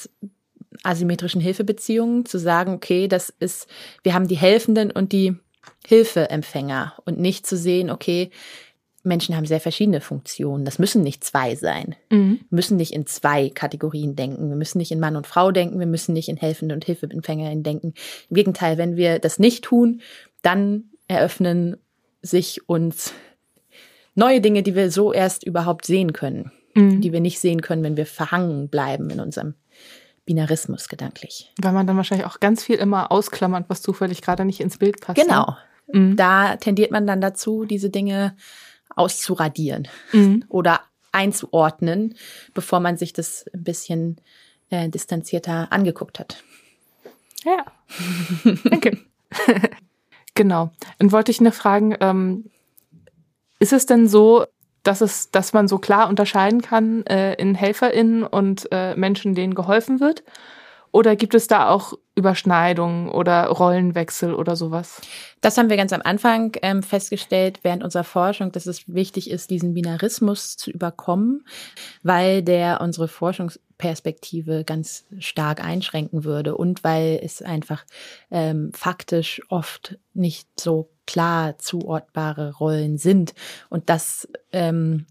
[0.84, 3.70] asymmetrischen Hilfebeziehungen zu sagen, okay, das ist,
[4.04, 5.38] wir haben die Helfenden und die
[5.88, 8.32] Hilfeempfänger und nicht zu sehen, okay,
[9.04, 10.66] Menschen haben sehr verschiedene Funktionen.
[10.66, 11.96] Das müssen nicht zwei sein.
[12.10, 12.42] Mhm.
[12.50, 14.50] Wir müssen nicht in zwei Kategorien denken.
[14.50, 15.80] Wir müssen nicht in Mann und Frau denken.
[15.80, 17.94] Wir müssen nicht in Helfende und Hilfeempfängerin denken.
[18.30, 20.02] Im Gegenteil, wenn wir das nicht tun,
[20.42, 21.78] dann eröffnen
[22.22, 23.14] sich uns
[24.20, 27.02] neue Dinge, die wir so erst überhaupt sehen können, Mhm.
[27.02, 29.56] die wir nicht sehen können, wenn wir verhangen bleiben in unserem
[30.26, 31.52] Binarismus gedanklich.
[31.60, 35.02] Weil man dann wahrscheinlich auch ganz viel immer ausklammert, was zufällig gerade nicht ins Bild
[35.02, 35.20] passt.
[35.20, 35.56] Genau.
[35.88, 36.00] Ne?
[36.00, 36.16] Mhm.
[36.16, 38.36] Da tendiert man dann dazu, diese Dinge
[38.96, 40.44] auszuradieren Mhm.
[40.50, 42.14] oder einzuordnen,
[42.54, 44.18] bevor man sich das ein bisschen
[44.70, 46.44] äh, distanzierter angeguckt hat.
[47.44, 47.66] Ja.
[48.64, 49.00] Danke.
[50.36, 50.72] genau.
[51.00, 52.52] Und wollte ich noch fragen, ähm,
[53.60, 54.46] ist es denn so,
[54.84, 59.56] dass es, dass man so klar unterscheiden kann äh, in HelferInnen und äh, Menschen, denen
[59.56, 60.24] geholfen wird?
[60.92, 65.02] Oder gibt es da auch Überschneidungen oder Rollenwechsel oder sowas?
[65.40, 69.52] Das haben wir ganz am Anfang ähm, festgestellt während unserer Forschung, dass es wichtig ist,
[69.52, 71.46] diesen Binarismus zu überkommen,
[72.02, 77.86] weil der unsere Forschungsperspektive ganz stark einschränken würde und weil es einfach
[78.32, 83.34] ähm, faktisch oft nicht so klar zuordbare Rollen sind.
[83.70, 85.08] Und das ähm,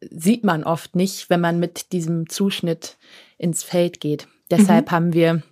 [0.00, 2.96] sieht man oft nicht, wenn man mit diesem Zuschnitt
[3.36, 4.26] ins Feld geht.
[4.50, 5.42] Deshalb haben wir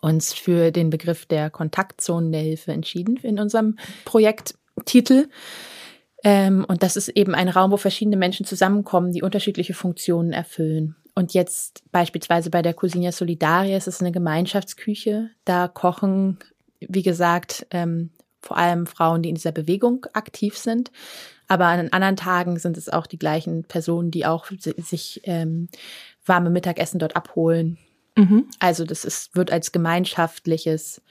[0.00, 5.28] uns für den Begriff der Kontaktzonen der Hilfe entschieden in unserem Projekttitel.
[6.24, 10.96] Ähm, und das ist eben ein Raum, wo verschiedene Menschen zusammenkommen, die unterschiedliche Funktionen erfüllen.
[11.14, 15.28] Und jetzt beispielsweise bei der Cousina Solidaria ist es eine Gemeinschaftsküche.
[15.44, 16.38] Da kochen,
[16.80, 18.08] wie gesagt, ähm,
[18.42, 20.90] vor allem Frauen, die in dieser Bewegung aktiv sind.
[21.48, 25.68] Aber an anderen Tagen sind es auch die gleichen Personen, die auch si- sich ähm,
[26.26, 27.78] warme Mittagessen dort abholen.
[28.16, 28.48] Mhm.
[28.58, 31.02] Also das ist, wird als gemeinschaftliches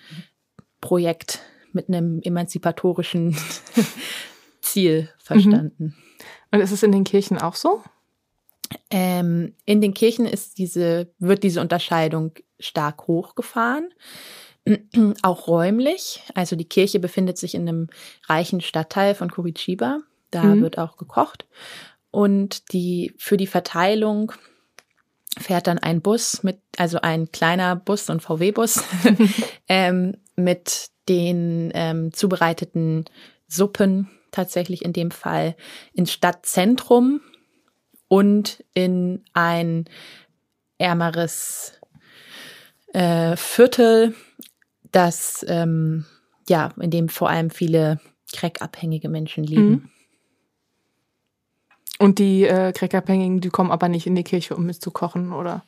[0.82, 1.40] Projekt
[1.74, 3.38] mit einem emanzipatorischen
[4.62, 5.96] Ziel verstanden.
[6.52, 7.82] Und ist es in den Kirchen auch so?
[8.90, 13.90] Ähm, in den Kirchen ist diese, wird diese Unterscheidung stark hochgefahren.
[15.24, 16.22] Auch räumlich.
[16.36, 17.88] Also die Kirche befindet sich in einem
[18.28, 20.00] reichen Stadtteil von Curitiba.
[20.30, 20.62] Da Mhm.
[20.62, 21.46] wird auch gekocht.
[22.12, 24.32] Und die, für die Verteilung
[25.40, 28.84] fährt dann ein Bus mit, also ein kleiner Bus, so ein VW-Bus,
[29.68, 33.06] ähm, mit den ähm, zubereiteten
[33.48, 35.56] Suppen tatsächlich in dem Fall
[35.94, 37.22] ins Stadtzentrum
[38.08, 39.86] und in ein
[40.78, 41.74] ärmeres
[42.94, 44.16] äh, Viertel,
[44.92, 46.06] das ähm,
[46.50, 48.00] ja, in dem vor allem viele
[48.34, 49.70] crackabhängige Menschen leben.
[49.70, 49.90] Mhm.
[52.00, 55.64] Und die äh, Crackabhängigen, die kommen aber nicht in die Kirche, um mitzukochen, oder?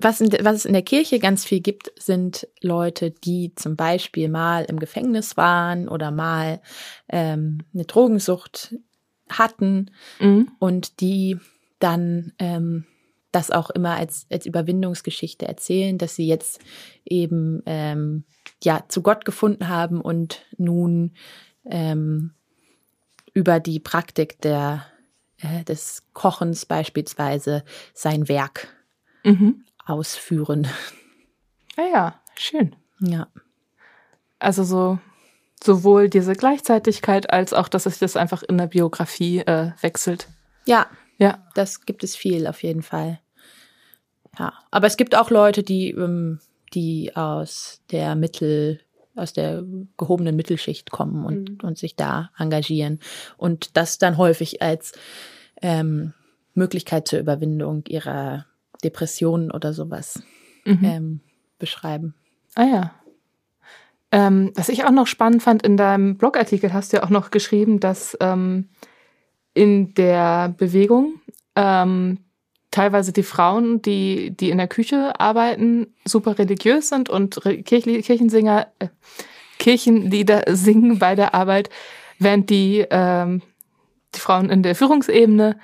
[0.00, 4.28] Was, in, was es in der Kirche ganz viel gibt, sind Leute, die zum Beispiel
[4.28, 6.62] mal im Gefängnis waren oder mal
[7.08, 8.74] ähm, eine Drogensucht
[9.28, 10.50] hatten mhm.
[10.58, 11.38] und die
[11.78, 12.86] dann ähm,
[13.32, 16.60] das auch immer als, als Überwindungsgeschichte erzählen, dass sie jetzt
[17.04, 18.24] eben ähm,
[18.62, 21.14] ja zu Gott gefunden haben und nun
[21.64, 22.32] ähm,
[23.32, 24.86] über die Praktik der,
[25.38, 28.68] äh, des Kochens beispielsweise sein Werk
[29.24, 29.64] mhm.
[29.84, 30.68] ausführen.
[31.76, 32.76] Ja, ah ja, schön.
[33.00, 33.28] Ja.
[34.38, 34.98] Also so
[35.62, 40.28] sowohl diese Gleichzeitigkeit als auch, dass sich das einfach in der Biografie äh, wechselt.
[40.66, 40.86] Ja,
[41.18, 41.38] ja.
[41.54, 43.20] Das gibt es viel auf jeden Fall.
[44.38, 44.54] Ja.
[44.70, 46.40] Aber es gibt auch Leute, die, ähm,
[46.74, 48.80] die aus der Mittel,
[49.16, 49.64] aus der
[49.96, 51.68] gehobenen Mittelschicht kommen und, mhm.
[51.68, 53.00] und sich da engagieren
[53.36, 54.92] und das dann häufig als
[55.62, 56.14] ähm,
[56.54, 58.46] Möglichkeit zur Überwindung ihrer
[58.82, 60.22] Depressionen oder sowas
[60.64, 60.84] mhm.
[60.84, 61.20] ähm,
[61.58, 62.14] beschreiben.
[62.54, 62.94] Ah ja.
[64.12, 67.30] Ähm, was ich auch noch spannend fand, in deinem Blogartikel hast du ja auch noch
[67.30, 68.70] geschrieben, dass ähm,
[69.54, 71.20] in der Bewegung
[71.54, 72.18] ähm,
[72.70, 78.68] teilweise die Frauen, die, die in der Küche arbeiten, super religiös sind und Kirch Kirchensinger,
[78.78, 78.88] äh,
[79.58, 81.70] Kirchenlieder singen bei der Arbeit,
[82.18, 83.42] während die, ähm,
[84.14, 85.58] die Frauen in der Führungsebene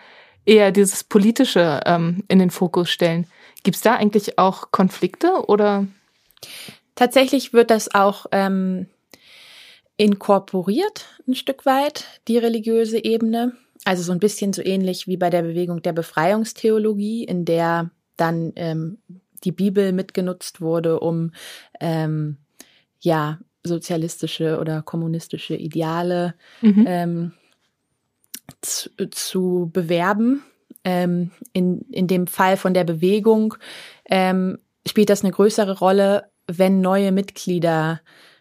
[0.45, 3.27] eher dieses Politische ähm, in den Fokus stellen.
[3.63, 5.87] Gibt es da eigentlich auch Konflikte oder?
[6.95, 8.87] Tatsächlich wird das auch ähm,
[9.97, 13.57] inkorporiert ein Stück weit, die religiöse Ebene.
[13.87, 18.53] Also so ein bisschen so ähnlich wie bei der Bewegung der Befreiungstheologie, in der dann
[18.57, 18.99] ähm,
[19.45, 21.31] die Bibel mitgenutzt wurde, um
[21.79, 22.37] ähm,
[22.99, 26.85] ja sozialistische oder kommunistische Ideale mhm.
[26.89, 27.33] ähm,
[28.61, 30.43] zu, zu, bewerben.
[30.83, 33.55] Ähm, in, in dem Fall von der Bewegung
[34.07, 38.01] ähm, spielt das eine größere Rolle, wenn neue Mitglieder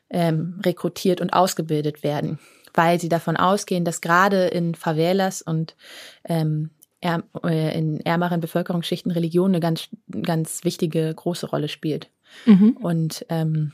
[0.10, 2.40] ähm, rekrutiert und ausgebildet werden
[2.76, 5.76] weil sie davon ausgehen, dass gerade in Favelas und
[6.26, 6.70] ähm,
[7.02, 9.90] äh, in ärmeren Bevölkerungsschichten Religion eine ganz,
[10.22, 12.10] ganz wichtige, große Rolle spielt.
[12.46, 12.78] Mhm.
[12.82, 13.72] Und ähm,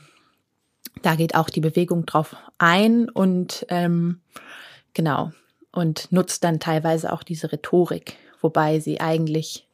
[1.02, 4.20] da geht auch die Bewegung drauf ein und ähm,
[4.94, 5.32] genau
[5.72, 9.66] und nutzt dann teilweise auch diese Rhetorik, wobei sie eigentlich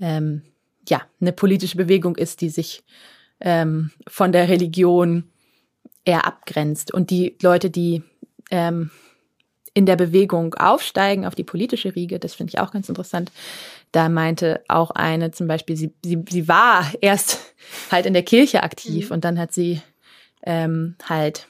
[0.00, 0.42] ähm,
[0.88, 2.82] ja eine politische Bewegung ist, die sich
[3.40, 5.24] ähm, von der Religion
[6.04, 6.92] eher abgrenzt.
[6.92, 8.02] Und die Leute, die
[8.50, 8.90] ähm,
[9.74, 13.32] in der Bewegung aufsteigen auf die politische Riege, das finde ich auch ganz interessant.
[13.90, 17.54] Da meinte auch eine zum Beispiel, sie, sie, sie war erst
[17.90, 19.14] halt in der Kirche aktiv mhm.
[19.14, 19.82] und dann hat sie
[20.42, 21.48] ähm, halt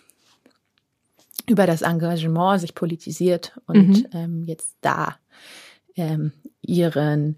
[1.47, 4.07] über das Engagement sich politisiert und mhm.
[4.13, 5.17] ähm, jetzt da
[5.97, 7.37] ähm, ihren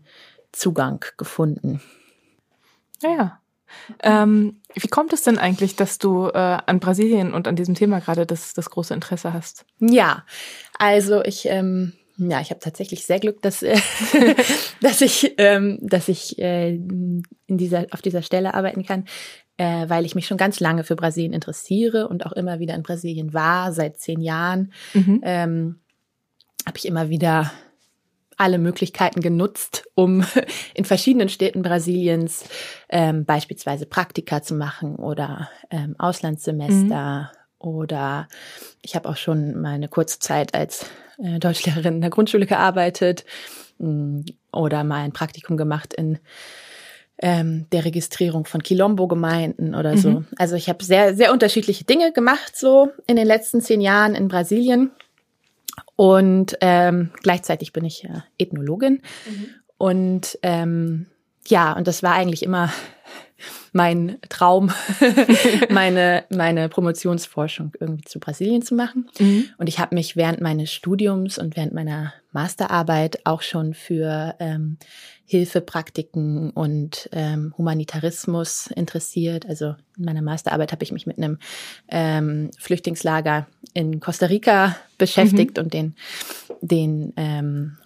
[0.52, 1.80] Zugang gefunden.
[3.02, 3.40] Ja, ja.
[4.02, 8.00] Ähm, wie kommt es denn eigentlich, dass du äh, an Brasilien und an diesem Thema
[8.00, 9.64] gerade das, das große Interesse hast?
[9.80, 10.24] Ja,
[10.78, 13.76] also ich, ähm, ja, ich habe tatsächlich sehr Glück, dass, äh,
[14.80, 19.04] dass ich, ähm, dass ich äh, in dieser, auf dieser Stelle arbeiten kann,
[19.56, 22.82] äh, weil ich mich schon ganz lange für Brasilien interessiere und auch immer wieder in
[22.82, 24.72] Brasilien war, seit zehn Jahren.
[24.94, 25.20] Mhm.
[25.22, 25.80] Ähm,
[26.66, 27.52] habe ich immer wieder
[28.36, 30.24] alle Möglichkeiten genutzt, um
[30.74, 32.44] in verschiedenen Städten Brasiliens
[32.88, 37.30] ähm, beispielsweise Praktika zu machen oder ähm, Auslandssemester.
[37.32, 37.38] Mhm.
[37.58, 38.28] Oder
[38.82, 40.86] ich habe auch schon mal eine kurze Zeit als
[41.18, 43.24] äh, Deutschlehrerin in der Grundschule gearbeitet
[43.78, 44.20] mm,
[44.52, 46.18] oder mal ein Praktikum gemacht in
[47.18, 49.98] ähm, der Registrierung von Quilombo-Gemeinden oder mhm.
[49.98, 50.24] so.
[50.36, 54.28] Also ich habe sehr, sehr unterschiedliche Dinge gemacht so in den letzten zehn Jahren in
[54.28, 54.90] Brasilien.
[55.96, 59.02] Und ähm, gleichzeitig bin ich äh, Ethnologin.
[59.28, 59.46] Mhm.
[59.78, 61.06] Und ähm,
[61.48, 62.70] ja, und das war eigentlich immer
[63.72, 64.72] mein Traum,
[65.70, 69.08] meine, meine Promotionsforschung irgendwie zu Brasilien zu machen.
[69.18, 69.50] Mhm.
[69.58, 74.78] Und ich habe mich während meines Studiums und während meiner Masterarbeit auch schon für ähm,
[75.26, 79.46] Hilfepraktiken und ähm, Humanitarismus interessiert.
[79.46, 81.38] Also in meiner Masterarbeit habe ich mich mit einem
[81.88, 85.64] ähm, Flüchtlingslager in Costa Rica beschäftigt mhm.
[85.64, 85.96] und den,
[86.62, 87.76] den ähm,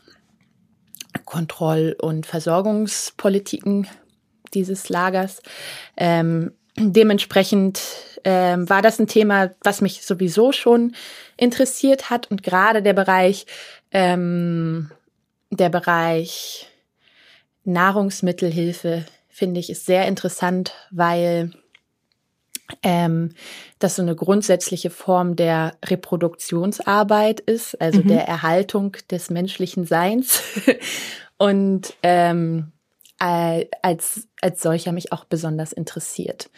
[1.24, 3.88] Kontroll- und Versorgungspolitiken
[4.54, 5.42] dieses Lagers.
[5.96, 7.82] Ähm, dementsprechend
[8.22, 10.94] ähm, war das ein Thema, was mich sowieso schon
[11.36, 13.46] interessiert hat und gerade der Bereich,
[13.90, 14.92] ähm,
[15.50, 16.68] der Bereich
[17.64, 21.50] Nahrungsmittelhilfe finde ich ist sehr interessant, weil
[22.82, 23.34] ähm,
[23.78, 28.08] das so eine grundsätzliche Form der Reproduktionsarbeit ist, also mhm.
[28.08, 30.42] der Erhaltung des menschlichen Seins.
[31.38, 32.72] Und ähm,
[33.20, 36.50] als, als solcher mich auch besonders interessiert.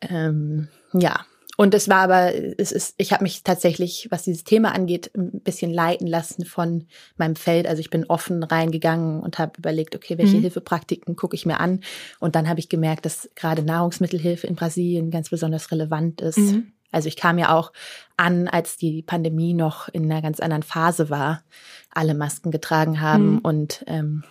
[0.00, 1.24] Ähm, ja,
[1.60, 5.40] und es war aber, es ist, ich habe mich tatsächlich, was dieses Thema angeht, ein
[5.40, 7.66] bisschen leiten lassen von meinem Feld.
[7.66, 10.42] Also ich bin offen reingegangen und habe überlegt, okay, welche mhm.
[10.42, 11.80] Hilfepraktiken gucke ich mir an.
[12.20, 16.38] Und dann habe ich gemerkt, dass gerade Nahrungsmittelhilfe in Brasilien ganz besonders relevant ist.
[16.38, 16.74] Mhm.
[16.92, 17.72] Also ich kam ja auch
[18.16, 21.42] an, als die Pandemie noch in einer ganz anderen Phase war,
[21.90, 23.38] alle Masken getragen haben mhm.
[23.38, 24.22] und ähm,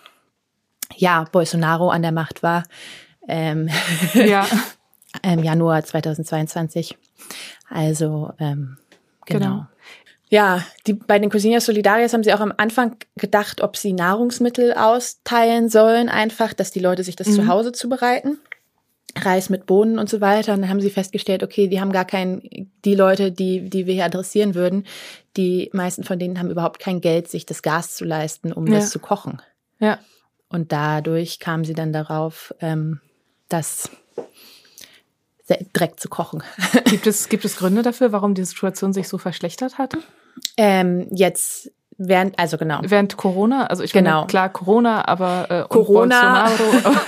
[0.95, 2.63] ja, Bolsonaro an der Macht war.
[3.27, 3.67] Ähm,
[4.13, 4.47] ja.
[5.23, 6.97] im Januar 2022.
[7.69, 8.77] Also ähm,
[9.25, 9.39] genau.
[9.39, 9.65] genau.
[10.29, 14.73] Ja, die, bei den Cosinhas Solidarias haben sie auch am Anfang gedacht, ob sie Nahrungsmittel
[14.73, 17.33] austeilen sollen, einfach, dass die Leute sich das mhm.
[17.33, 18.37] zu Hause zubereiten.
[19.15, 20.53] Reis mit Bohnen und so weiter.
[20.53, 23.93] Und dann haben sie festgestellt, okay, die haben gar keinen, die Leute, die, die wir
[23.93, 24.85] hier adressieren würden,
[25.37, 28.75] die meisten von denen haben überhaupt kein Geld, sich das Gas zu leisten, um ja.
[28.75, 29.41] das zu kochen.
[29.79, 29.99] Ja.
[30.49, 32.99] Und dadurch kamen sie dann darauf, ähm,
[33.49, 33.89] dass
[35.73, 36.43] Dreck zu kochen.
[36.85, 39.99] Gibt es, gibt es Gründe dafür, warum die Situation sich so verschlechtert hatte?
[40.57, 42.79] Ähm, jetzt während, also genau.
[42.83, 44.17] Während Corona, also ich genau.
[44.19, 46.51] meine, klar Corona, aber äh, Corona,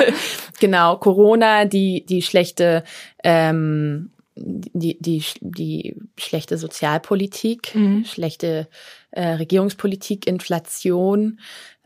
[0.60, 2.84] genau Corona, die die schlechte
[3.24, 8.06] ähm, die, die, die schlechte Sozialpolitik, mhm.
[8.06, 8.68] schlechte
[9.12, 11.40] äh, Regierungspolitik, Inflation,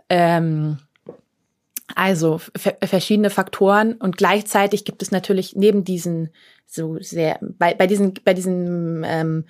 [0.09, 0.77] ähm,
[1.95, 2.39] also
[2.81, 6.29] verschiedene Faktoren und gleichzeitig gibt es natürlich neben diesen
[6.65, 9.45] so sehr bei, bei diesen bei diesen ähm,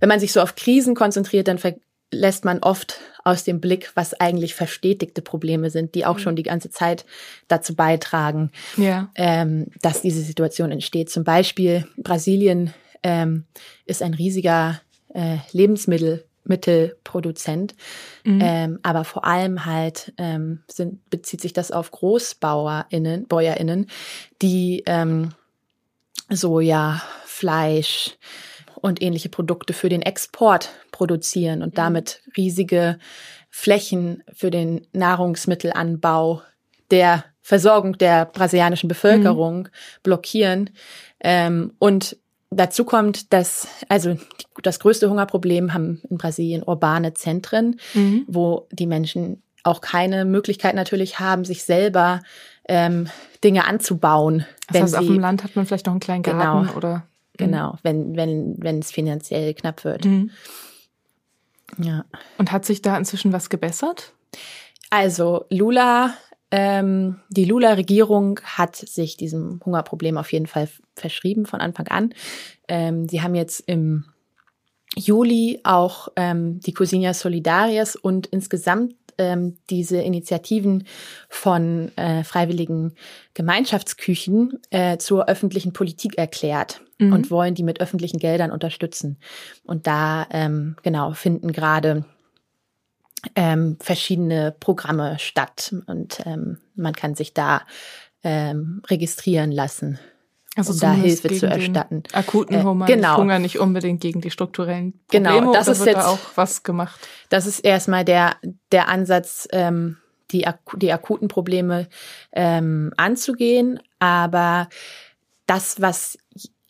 [0.00, 1.58] wenn man sich so auf Krisen konzentriert, dann
[2.10, 6.20] lässt man oft aus dem Blick, was eigentlich verstetigte Probleme sind, die auch mhm.
[6.20, 7.04] schon die ganze Zeit
[7.48, 9.10] dazu beitragen, ja.
[9.14, 11.10] ähm, dass diese Situation entsteht.
[11.10, 13.44] Zum Beispiel Brasilien ähm,
[13.86, 14.80] ist ein riesiger
[15.12, 17.74] äh, Lebensmittel Mittelproduzent.
[18.24, 18.40] Mhm.
[18.42, 23.86] Ähm, aber vor allem halt ähm, sind, bezieht sich das auf GroßbauerInnen, BäuerInnen,
[24.42, 25.30] die ähm,
[26.30, 28.16] Soja, Fleisch
[28.76, 31.76] und ähnliche Produkte für den Export produzieren und mhm.
[31.76, 32.98] damit riesige
[33.50, 36.42] Flächen für den Nahrungsmittelanbau
[36.90, 39.68] der Versorgung der brasilianischen Bevölkerung mhm.
[40.02, 40.70] blockieren
[41.20, 42.16] ähm, und
[42.56, 44.16] Dazu kommt, dass also
[44.62, 48.24] das größte Hungerproblem haben in Brasilien urbane Zentren, mhm.
[48.26, 52.22] wo die Menschen auch keine Möglichkeit natürlich haben, sich selber
[52.68, 53.08] ähm,
[53.42, 54.46] Dinge anzubauen.
[54.68, 57.06] Das heißt, sie, auf dem Land hat man vielleicht noch einen kleinen Garten genau, oder
[57.36, 60.04] genau, wenn wenn wenn es finanziell knapp wird.
[60.04, 60.30] Mhm.
[61.78, 62.04] Ja.
[62.38, 64.12] Und hat sich da inzwischen was gebessert?
[64.90, 66.14] Also Lula
[66.56, 72.14] ähm, die Lula-Regierung hat sich diesem Hungerproblem auf jeden Fall verschrieben von Anfang an.
[72.68, 74.04] Ähm, sie haben jetzt im
[74.94, 80.84] Juli auch ähm, die Cosinhas Solidarias und insgesamt ähm, diese Initiativen
[81.28, 82.92] von äh, freiwilligen
[83.34, 87.14] Gemeinschaftsküchen äh, zur öffentlichen Politik erklärt mhm.
[87.14, 89.18] und wollen die mit öffentlichen Geldern unterstützen.
[89.64, 92.04] Und da ähm, genau finden gerade
[93.34, 97.62] ähm, verschiedene Programme statt und ähm, man kann sich da
[98.22, 99.98] ähm, registrieren lassen.
[100.56, 102.04] Also um da Hilfe zu erstatten.
[102.12, 103.16] akuten Hunger, äh, genau.
[103.16, 105.40] Hunger nicht unbedingt gegen die strukturellen Probleme.
[105.40, 107.00] Genau, das ist jetzt da auch was gemacht.
[107.28, 108.36] Das ist erstmal der
[108.70, 109.96] der Ansatz, ähm,
[110.30, 111.88] die die akuten Probleme
[112.32, 113.80] ähm, anzugehen.
[113.98, 114.68] Aber
[115.46, 116.18] das, was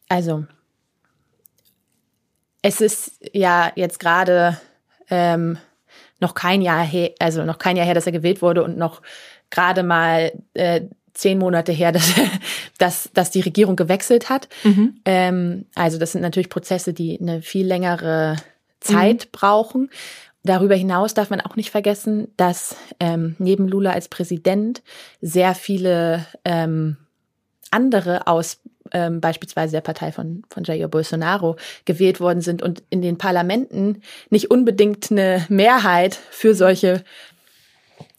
[0.08, 0.46] also
[2.62, 4.58] es ist ja jetzt gerade
[5.10, 5.58] ähm,
[6.20, 9.02] noch kein Jahr her, also noch kein Jahr her, dass er gewählt wurde und noch
[9.50, 12.12] gerade mal äh, zehn Monate her, dass,
[12.78, 14.48] dass, dass die Regierung gewechselt hat.
[14.64, 15.00] Mhm.
[15.04, 18.36] Ähm, also das sind natürlich Prozesse, die eine viel längere
[18.80, 19.28] Zeit mhm.
[19.32, 19.90] brauchen.
[20.42, 24.82] Darüber hinaus darf man auch nicht vergessen, dass ähm, neben Lula als Präsident
[25.22, 26.98] sehr viele ähm,
[27.70, 28.60] andere aus
[28.92, 34.02] ähm, beispielsweise der Partei von, von Jair Bolsonaro gewählt worden sind und in den Parlamenten
[34.30, 37.04] nicht unbedingt eine Mehrheit für solche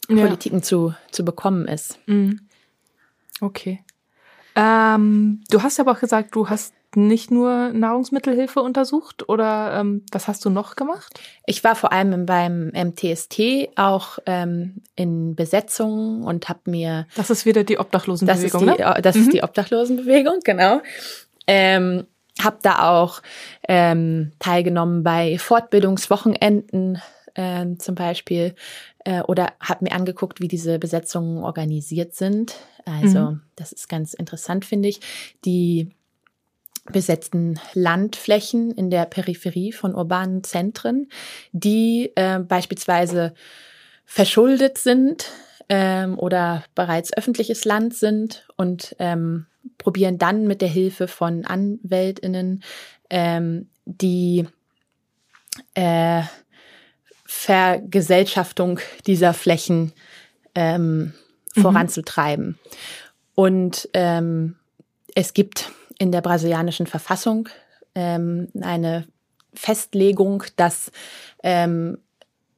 [0.08, 0.16] ja.
[0.16, 1.98] Politiken zu, zu bekommen ist.
[2.06, 2.40] Mhm.
[3.40, 3.80] Okay.
[4.54, 10.28] Ähm, du hast aber auch gesagt, du hast nicht nur Nahrungsmittelhilfe untersucht oder ähm, was
[10.28, 11.20] hast du noch gemacht?
[11.44, 13.40] Ich war vor allem beim MTST
[13.76, 17.06] auch ähm, in Besetzungen und habe mir.
[17.14, 18.66] Das ist wieder die Obdachlosenbewegung.
[18.66, 19.02] Das ist die, ne?
[19.02, 19.22] das mhm.
[19.22, 20.80] ist die Obdachlosenbewegung, genau.
[21.46, 22.06] Ähm,
[22.42, 23.22] habe da auch
[23.68, 27.00] ähm, teilgenommen bei Fortbildungswochenenden
[27.34, 28.54] ähm, zum Beispiel
[29.04, 32.56] äh, oder habe mir angeguckt, wie diese Besetzungen organisiert sind.
[32.84, 33.40] Also mhm.
[33.56, 35.00] das ist ganz interessant, finde ich.
[35.44, 35.90] Die
[36.92, 41.08] besetzten Landflächen in der Peripherie von urbanen Zentren,
[41.52, 43.34] die äh, beispielsweise
[44.04, 45.30] verschuldet sind
[45.68, 49.46] ähm, oder bereits öffentliches Land sind und ähm,
[49.78, 52.62] probieren dann mit der Hilfe von Anwältinnen
[53.10, 54.46] ähm, die
[55.74, 56.22] äh,
[57.24, 59.92] Vergesellschaftung dieser Flächen
[60.54, 61.12] ähm,
[61.54, 61.60] mhm.
[61.60, 62.58] voranzutreiben.
[63.34, 64.56] Und ähm,
[65.14, 67.48] es gibt in der brasilianischen Verfassung
[67.94, 69.06] ähm, eine
[69.54, 70.90] Festlegung, dass
[71.42, 71.98] ähm,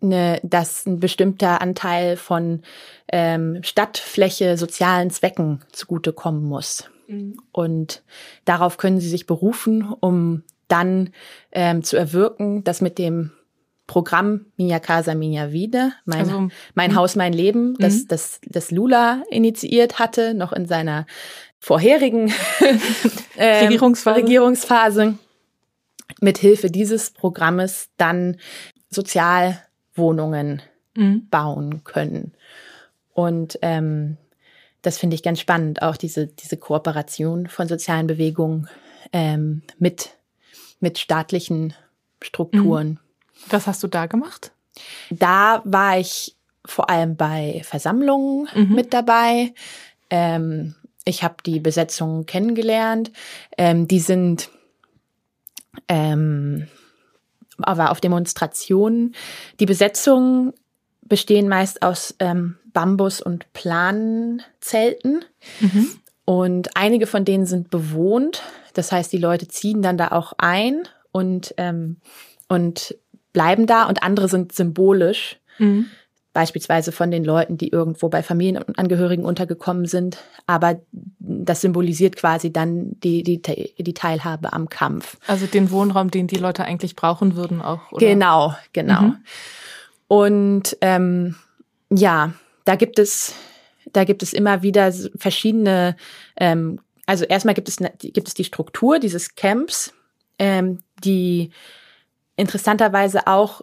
[0.00, 2.62] eine, dass ein bestimmter Anteil von
[3.10, 6.90] ähm, Stadtfläche sozialen Zwecken zugutekommen muss.
[7.08, 7.38] Mhm.
[7.52, 8.02] Und
[8.44, 11.10] darauf können sie sich berufen, um dann
[11.52, 13.32] ähm, zu erwirken, dass mit dem
[13.86, 16.96] Programm Minha Casa Minha Vida, mein, also, mein mhm.
[16.96, 18.08] Haus, mein Leben, das, mhm.
[18.08, 21.06] das, das Lula initiiert hatte, noch in seiner
[21.58, 22.32] vorherigen
[23.36, 24.20] ähm, Regierungsphase.
[24.20, 25.18] Regierungsphase,
[26.20, 28.36] mit Hilfe dieses Programmes dann
[28.90, 30.62] Sozialwohnungen
[30.94, 31.28] mhm.
[31.28, 32.32] bauen können.
[33.12, 34.16] Und ähm,
[34.82, 38.68] das finde ich ganz spannend, auch diese, diese Kooperation von sozialen Bewegungen
[39.12, 40.10] ähm, mit,
[40.80, 41.74] mit staatlichen
[42.22, 42.88] Strukturen.
[42.88, 42.98] Mhm.
[43.50, 44.52] Was hast du da gemacht?
[45.10, 48.74] Da war ich vor allem bei Versammlungen mhm.
[48.74, 49.54] mit dabei.
[50.10, 50.74] Ähm,
[51.08, 53.10] ich habe die Besetzung kennengelernt.
[53.56, 54.50] Ähm, die sind
[55.88, 56.68] ähm,
[57.58, 59.14] aber auf Demonstrationen.
[59.58, 60.52] Die Besetzungen
[61.02, 65.24] bestehen meist aus ähm, Bambus- und Planzelten.
[65.60, 65.88] Mhm.
[66.24, 68.42] Und einige von denen sind bewohnt.
[68.74, 71.96] Das heißt, die Leute ziehen dann da auch ein und, ähm,
[72.48, 72.96] und
[73.32, 73.84] bleiben da.
[73.88, 75.38] Und andere sind symbolisch.
[75.58, 75.86] Mhm
[76.32, 80.18] beispielsweise von den Leuten, die irgendwo bei Familienangehörigen untergekommen sind.
[80.46, 80.80] Aber
[81.18, 85.16] das symbolisiert quasi dann die, die, die Teilhabe am Kampf.
[85.26, 87.92] Also den Wohnraum, den die Leute eigentlich brauchen würden auch.
[87.92, 88.06] Oder?
[88.06, 89.02] Genau, genau.
[89.02, 89.16] Mhm.
[90.06, 91.36] Und ähm,
[91.90, 92.32] ja,
[92.64, 93.34] da gibt es,
[93.92, 95.96] da gibt es immer wieder verschiedene,
[96.36, 99.94] ähm, also erstmal gibt es, gibt es die Struktur dieses Camps,
[100.38, 101.50] ähm, die
[102.36, 103.62] interessanterweise auch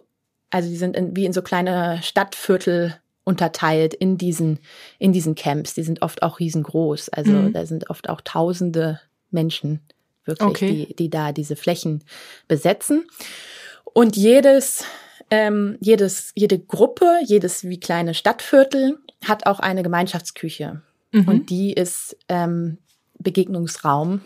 [0.56, 4.58] also die sind in, wie in so kleine Stadtviertel unterteilt in diesen,
[4.98, 5.74] in diesen Camps.
[5.74, 7.10] Die sind oft auch riesengroß.
[7.10, 7.52] Also mhm.
[7.52, 8.98] da sind oft auch tausende
[9.30, 9.80] Menschen
[10.24, 10.86] wirklich, okay.
[10.88, 12.04] die, die da diese Flächen
[12.48, 13.04] besetzen.
[13.84, 14.84] Und jedes,
[15.30, 20.80] ähm, jedes, jede Gruppe, jedes wie kleine Stadtviertel hat auch eine Gemeinschaftsküche.
[21.12, 21.28] Mhm.
[21.28, 22.78] Und die ist ähm,
[23.18, 24.22] Begegnungsraum.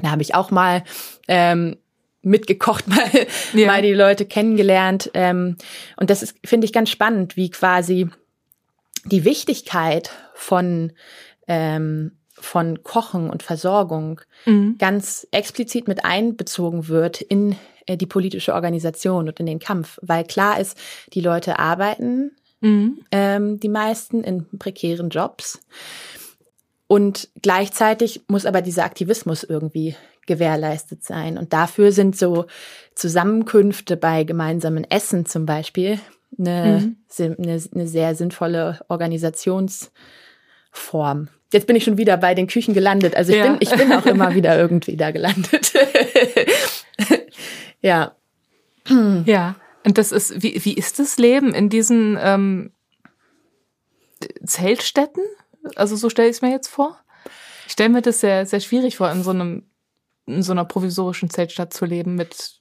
[0.00, 0.82] Da habe ich auch mal
[1.28, 1.76] ähm,
[2.26, 3.10] mitgekocht, mal,
[3.54, 3.66] ja.
[3.66, 5.10] mal die Leute kennengelernt.
[5.14, 5.56] Ähm,
[5.96, 8.08] und das ist, finde ich, ganz spannend, wie quasi
[9.04, 10.92] die Wichtigkeit von
[11.48, 14.76] ähm, von Kochen und Versorgung mhm.
[14.78, 17.56] ganz explizit mit einbezogen wird in
[17.86, 20.76] äh, die politische Organisation und in den Kampf, weil klar ist,
[21.14, 23.00] die Leute arbeiten, mhm.
[23.10, 25.60] ähm, die meisten in prekären Jobs.
[26.88, 29.96] Und gleichzeitig muss aber dieser Aktivismus irgendwie
[30.26, 31.38] gewährleistet sein.
[31.38, 32.46] Und dafür sind so
[32.94, 36.00] Zusammenkünfte bei gemeinsamen Essen zum Beispiel
[36.38, 37.36] eine, mhm.
[37.38, 41.28] eine, eine sehr sinnvolle Organisationsform.
[41.52, 43.16] Jetzt bin ich schon wieder bei den Küchen gelandet.
[43.16, 43.46] Also ich, ja.
[43.46, 45.72] bin, ich bin auch immer wieder irgendwie da gelandet.
[47.80, 48.12] ja.
[49.24, 49.56] Ja.
[49.84, 52.72] Und das ist, wie, wie ist das Leben in diesen ähm,
[54.44, 55.22] Zeltstätten?
[55.76, 56.98] Also so stelle ich es mir jetzt vor.
[57.66, 59.64] Ich stelle mir das sehr, sehr schwierig vor, in so einem
[60.26, 62.60] in so einer provisorischen Zeltstadt zu leben mit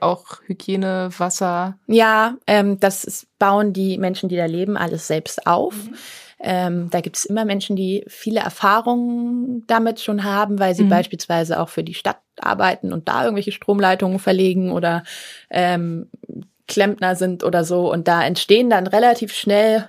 [0.00, 1.78] auch Hygiene, Wasser.
[1.86, 5.74] Ja, ähm, das ist, bauen die Menschen, die da leben, alles selbst auf.
[5.74, 5.94] Mhm.
[6.40, 10.90] Ähm, da gibt es immer Menschen, die viele Erfahrungen damit schon haben, weil sie mhm.
[10.90, 15.04] beispielsweise auch für die Stadt arbeiten und da irgendwelche Stromleitungen verlegen oder
[15.50, 16.10] ähm,
[16.66, 17.90] Klempner sind oder so.
[17.90, 19.88] Und da entstehen dann relativ schnell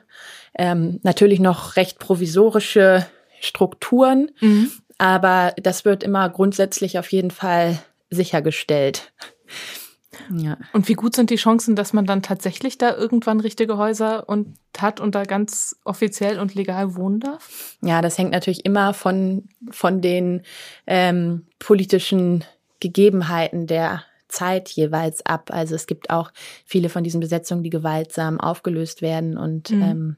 [0.58, 3.06] ähm, natürlich noch recht provisorische
[3.42, 4.72] Strukturen, mhm.
[4.98, 7.80] Aber das wird immer grundsätzlich auf jeden Fall
[8.10, 9.14] sichergestellt.
[10.34, 10.58] Ja.
[10.74, 14.58] Und wie gut sind die Chancen, dass man dann tatsächlich da irgendwann richtige Häuser und
[14.78, 17.78] hat und da ganz offiziell und legal wohnen darf?
[17.82, 20.44] Ja, das hängt natürlich immer von, von den
[20.88, 22.44] ähm, politischen
[22.80, 25.50] Gegebenheiten der Zeit jeweils ab.
[25.52, 26.32] Also es gibt auch
[26.66, 29.82] viele von diesen Besetzungen, die gewaltsam aufgelöst werden und, mhm.
[29.82, 30.16] ähm,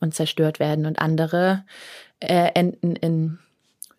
[0.00, 1.64] und zerstört werden und andere
[2.20, 3.38] äh, enden in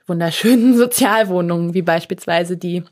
[0.08, 2.84] wunderschönen Sozialwohnungen, wie beispielsweise die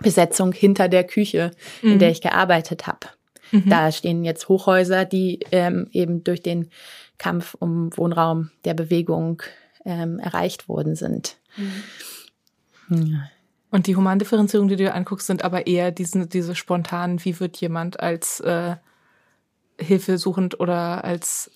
[0.00, 1.50] Besetzung hinter der Küche,
[1.82, 1.92] mhm.
[1.92, 3.08] in der ich gearbeitet habe.
[3.50, 3.68] Mhm.
[3.68, 6.70] Da stehen jetzt Hochhäuser, die ähm, eben durch den
[7.18, 9.42] Kampf um Wohnraum der Bewegung
[9.84, 11.36] ähm, erreicht worden sind.
[11.56, 13.12] Mhm.
[13.12, 13.30] Ja.
[13.70, 17.58] Und die Humandifferenzierung, die du dir anguckst, sind aber eher diese, diese spontanen, wie wird
[17.58, 18.76] jemand als äh,
[19.78, 21.50] hilfesuchend oder als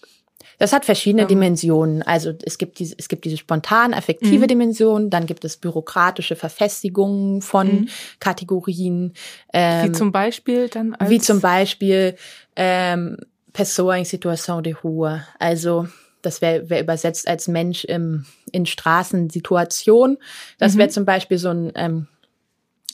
[0.59, 2.03] das hat verschiedene ähm, Dimensionen.
[2.03, 4.49] Also es gibt diese, es gibt diese spontan affektive mhm.
[4.49, 7.89] Dimension, dann gibt es bürokratische Verfestigungen von mhm.
[8.21, 9.15] Kategorien.
[9.53, 12.17] Ähm, wie zum Beispiel dann als Wie zum Beispiel
[12.57, 13.17] ähm,
[13.53, 15.27] Pessoa em situação de rua.
[15.39, 15.87] Also
[16.23, 20.19] das wäre wär übersetzt als Mensch im, in Straßensituation.
[20.59, 20.93] Das wäre mhm.
[20.93, 22.07] zum Beispiel so ein ähm,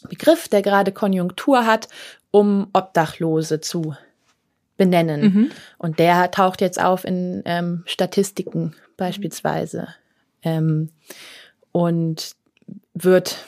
[0.09, 1.89] Begriff, der gerade Konjunktur hat,
[2.31, 3.95] um Obdachlose zu
[4.79, 5.21] benennen.
[5.21, 5.51] Mhm.
[5.77, 9.89] Und der taucht jetzt auf in ähm, Statistiken beispielsweise
[10.43, 10.89] ähm,
[11.73, 12.33] und
[12.95, 13.45] wird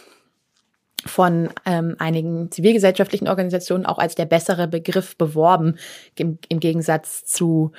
[1.07, 5.77] von ähm, einigen zivilgesellschaftlichen Organisationen auch als der bessere Begriff beworben,
[6.15, 7.73] im, im Gegensatz zu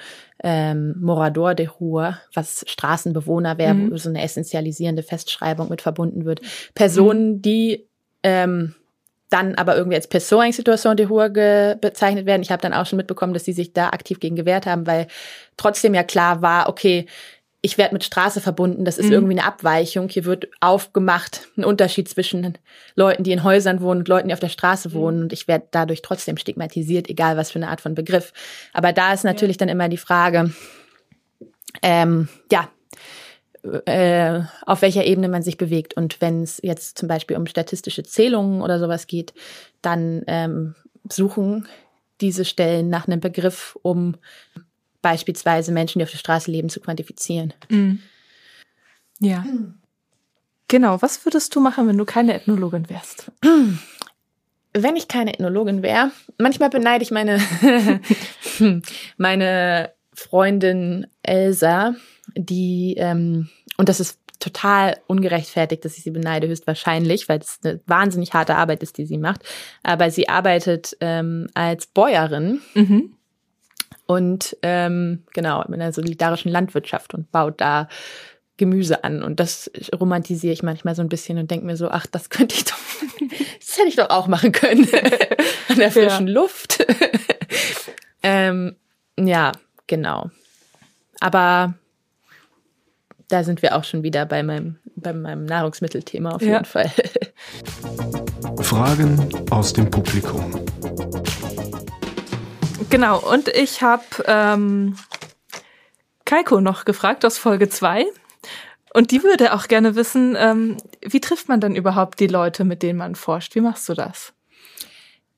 [0.43, 3.91] ähm, Morador de Rua, was Straßenbewohner wäre, mhm.
[3.91, 6.41] wo so eine essentialisierende Festschreibung mit verbunden wird.
[6.73, 7.41] Personen, mhm.
[7.43, 7.87] die
[8.23, 8.73] ähm,
[9.31, 12.41] dann aber irgendwie als Person in Situation de Rua bezeichnet werden.
[12.41, 15.07] Ich habe dann auch schon mitbekommen, dass sie sich da aktiv gegen gewehrt haben, weil
[15.57, 17.07] trotzdem ja klar war, okay,
[17.63, 19.13] ich werde mit Straße verbunden, das ist mhm.
[19.13, 20.09] irgendwie eine Abweichung.
[20.09, 22.57] Hier wird aufgemacht, ein Unterschied zwischen
[22.95, 24.93] Leuten, die in Häusern wohnen und Leuten, die auf der Straße mhm.
[24.93, 25.21] wohnen.
[25.23, 28.33] Und ich werde dadurch trotzdem stigmatisiert, egal was für eine Art von Begriff.
[28.73, 29.59] Aber da ist natürlich ja.
[29.59, 30.51] dann immer die Frage,
[31.83, 32.67] ähm, ja,
[33.85, 35.95] äh, auf welcher Ebene man sich bewegt.
[35.95, 39.33] Und wenn es jetzt zum Beispiel um statistische Zählungen oder sowas geht,
[39.81, 40.75] dann ähm,
[41.09, 41.67] suchen
[42.21, 44.15] diese Stellen nach einem Begriff, um
[45.01, 47.53] beispielsweise Menschen, die auf der Straße leben, zu quantifizieren.
[47.69, 47.99] Mhm.
[49.19, 49.45] Ja.
[50.67, 53.31] Genau, was würdest du machen, wenn du keine Ethnologin wärst?
[54.73, 57.39] Wenn ich keine Ethnologin wäre, manchmal beneide ich meine,
[59.17, 59.91] meine
[60.21, 61.95] Freundin Elsa,
[62.35, 67.79] die, ähm, und das ist total ungerechtfertigt, dass ich sie beneide, höchstwahrscheinlich, weil es eine
[67.87, 69.41] wahnsinnig harte Arbeit ist, die sie macht.
[69.83, 73.15] Aber sie arbeitet ähm, als Bäuerin mhm.
[74.05, 77.87] und ähm, genau in einer solidarischen Landwirtschaft und baut da
[78.57, 79.23] Gemüse an.
[79.23, 82.55] Und das romantisiere ich manchmal so ein bisschen und denke mir so, ach, das könnte
[82.55, 82.77] ich doch,
[83.59, 84.87] das hätte ich doch auch machen können.
[85.67, 86.33] An der frischen ja.
[86.33, 86.85] Luft.
[88.23, 88.75] ähm,
[89.19, 89.51] ja,
[89.91, 90.31] genau.
[91.19, 91.75] Aber
[93.27, 96.63] da sind wir auch schon wieder bei meinem, bei meinem Nahrungsmittelthema auf jeden ja.
[96.63, 96.89] Fall.
[98.61, 100.65] Fragen aus dem Publikum.
[102.89, 104.97] Genau, und ich habe ähm,
[106.25, 108.05] Kaiko noch gefragt aus Folge 2.
[108.93, 112.81] Und die würde auch gerne wissen, ähm, wie trifft man denn überhaupt die Leute, mit
[112.81, 113.55] denen man forscht?
[113.55, 114.33] Wie machst du das?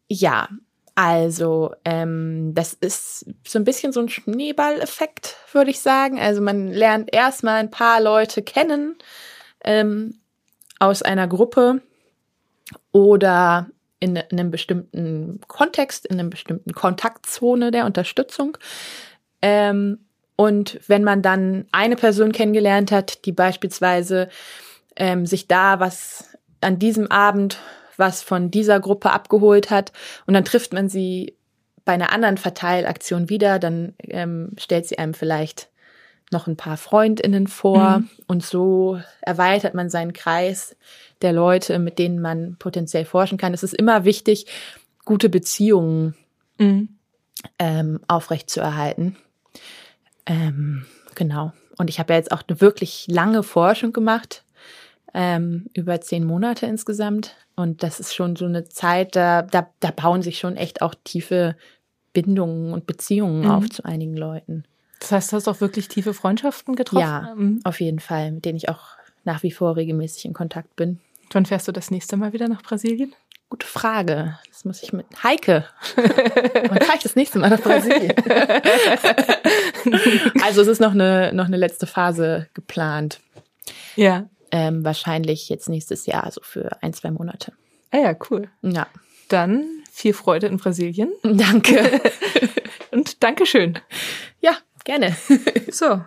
[0.07, 0.47] Ja,
[0.95, 6.19] also, ähm, das ist so ein bisschen so ein Schneeballeffekt, würde ich sagen.
[6.19, 8.97] Also man lernt erstmal ein paar Leute kennen
[9.63, 10.19] ähm,
[10.79, 11.81] aus einer Gruppe
[12.91, 13.69] oder
[13.99, 18.57] in, in einem bestimmten Kontext, in einem bestimmten Kontaktzone der Unterstützung.
[19.41, 24.29] Ähm, und wenn man dann eine Person kennengelernt hat, die beispielsweise
[24.95, 27.57] ähm, sich da was an diesem Abend
[27.97, 29.91] was von dieser Gruppe abgeholt hat
[30.25, 31.35] und dann trifft man sie
[31.85, 35.69] bei einer anderen Verteilaktion wieder, dann ähm, stellt sie einem vielleicht
[36.31, 38.09] noch ein paar Freundinnen vor mhm.
[38.27, 40.75] und so erweitert man seinen Kreis
[41.21, 43.53] der Leute, mit denen man potenziell forschen kann.
[43.53, 44.47] Es ist immer wichtig,
[45.05, 46.15] gute Beziehungen
[46.57, 46.89] mhm.
[47.59, 49.15] ähm, aufrechtzuerhalten.
[50.25, 50.85] Ähm,
[51.15, 51.53] genau.
[51.77, 54.43] Und ich habe ja jetzt auch eine wirklich lange Forschung gemacht,
[55.13, 57.35] ähm, über zehn Monate insgesamt.
[57.55, 60.95] Und das ist schon so eine Zeit, da, da, da bauen sich schon echt auch
[61.03, 61.55] tiefe
[62.13, 63.51] Bindungen und Beziehungen mhm.
[63.51, 64.63] auf zu einigen Leuten.
[64.99, 67.01] Das heißt, du hast auch wirklich tiefe Freundschaften getroffen?
[67.01, 67.59] Ja, mhm.
[67.63, 70.99] auf jeden Fall, mit denen ich auch nach wie vor regelmäßig in Kontakt bin.
[71.31, 73.13] Wann fährst du das nächste Mal wieder nach Brasilien?
[73.49, 74.39] Gute Frage.
[74.49, 75.65] Das muss ich mit Heike.
[75.95, 78.13] Wann fahre ich das nächste Mal nach Brasilien?
[80.43, 83.19] also es ist noch eine, noch eine letzte Phase geplant.
[83.95, 84.27] Ja.
[84.55, 87.53] Ähm, wahrscheinlich jetzt nächstes Jahr, also für ein, zwei Monate.
[87.89, 88.49] Ah ja, cool.
[88.61, 88.85] Ja.
[89.27, 91.11] Dann viel Freude in Brasilien.
[91.23, 91.99] Danke.
[92.91, 93.79] Und Dankeschön.
[94.41, 95.17] Ja, gerne.
[95.71, 96.01] so,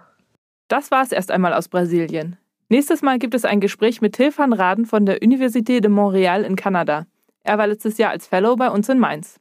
[0.69, 2.37] das war es erst einmal aus Brasilien.
[2.69, 6.43] Nächstes Mal gibt es ein Gespräch mit Till van Raden von der Université de Montréal
[6.43, 7.09] in Kanada.
[7.43, 9.41] Er war letztes Jahr als Fellow bei uns in Mainz.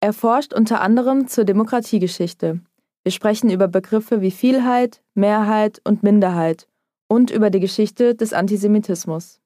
[0.00, 2.60] Er forscht unter anderem zur Demokratiegeschichte.
[3.02, 6.66] Wir sprechen über Begriffe wie Vielheit, Mehrheit und Minderheit
[7.08, 9.40] und über die Geschichte des Antisemitismus.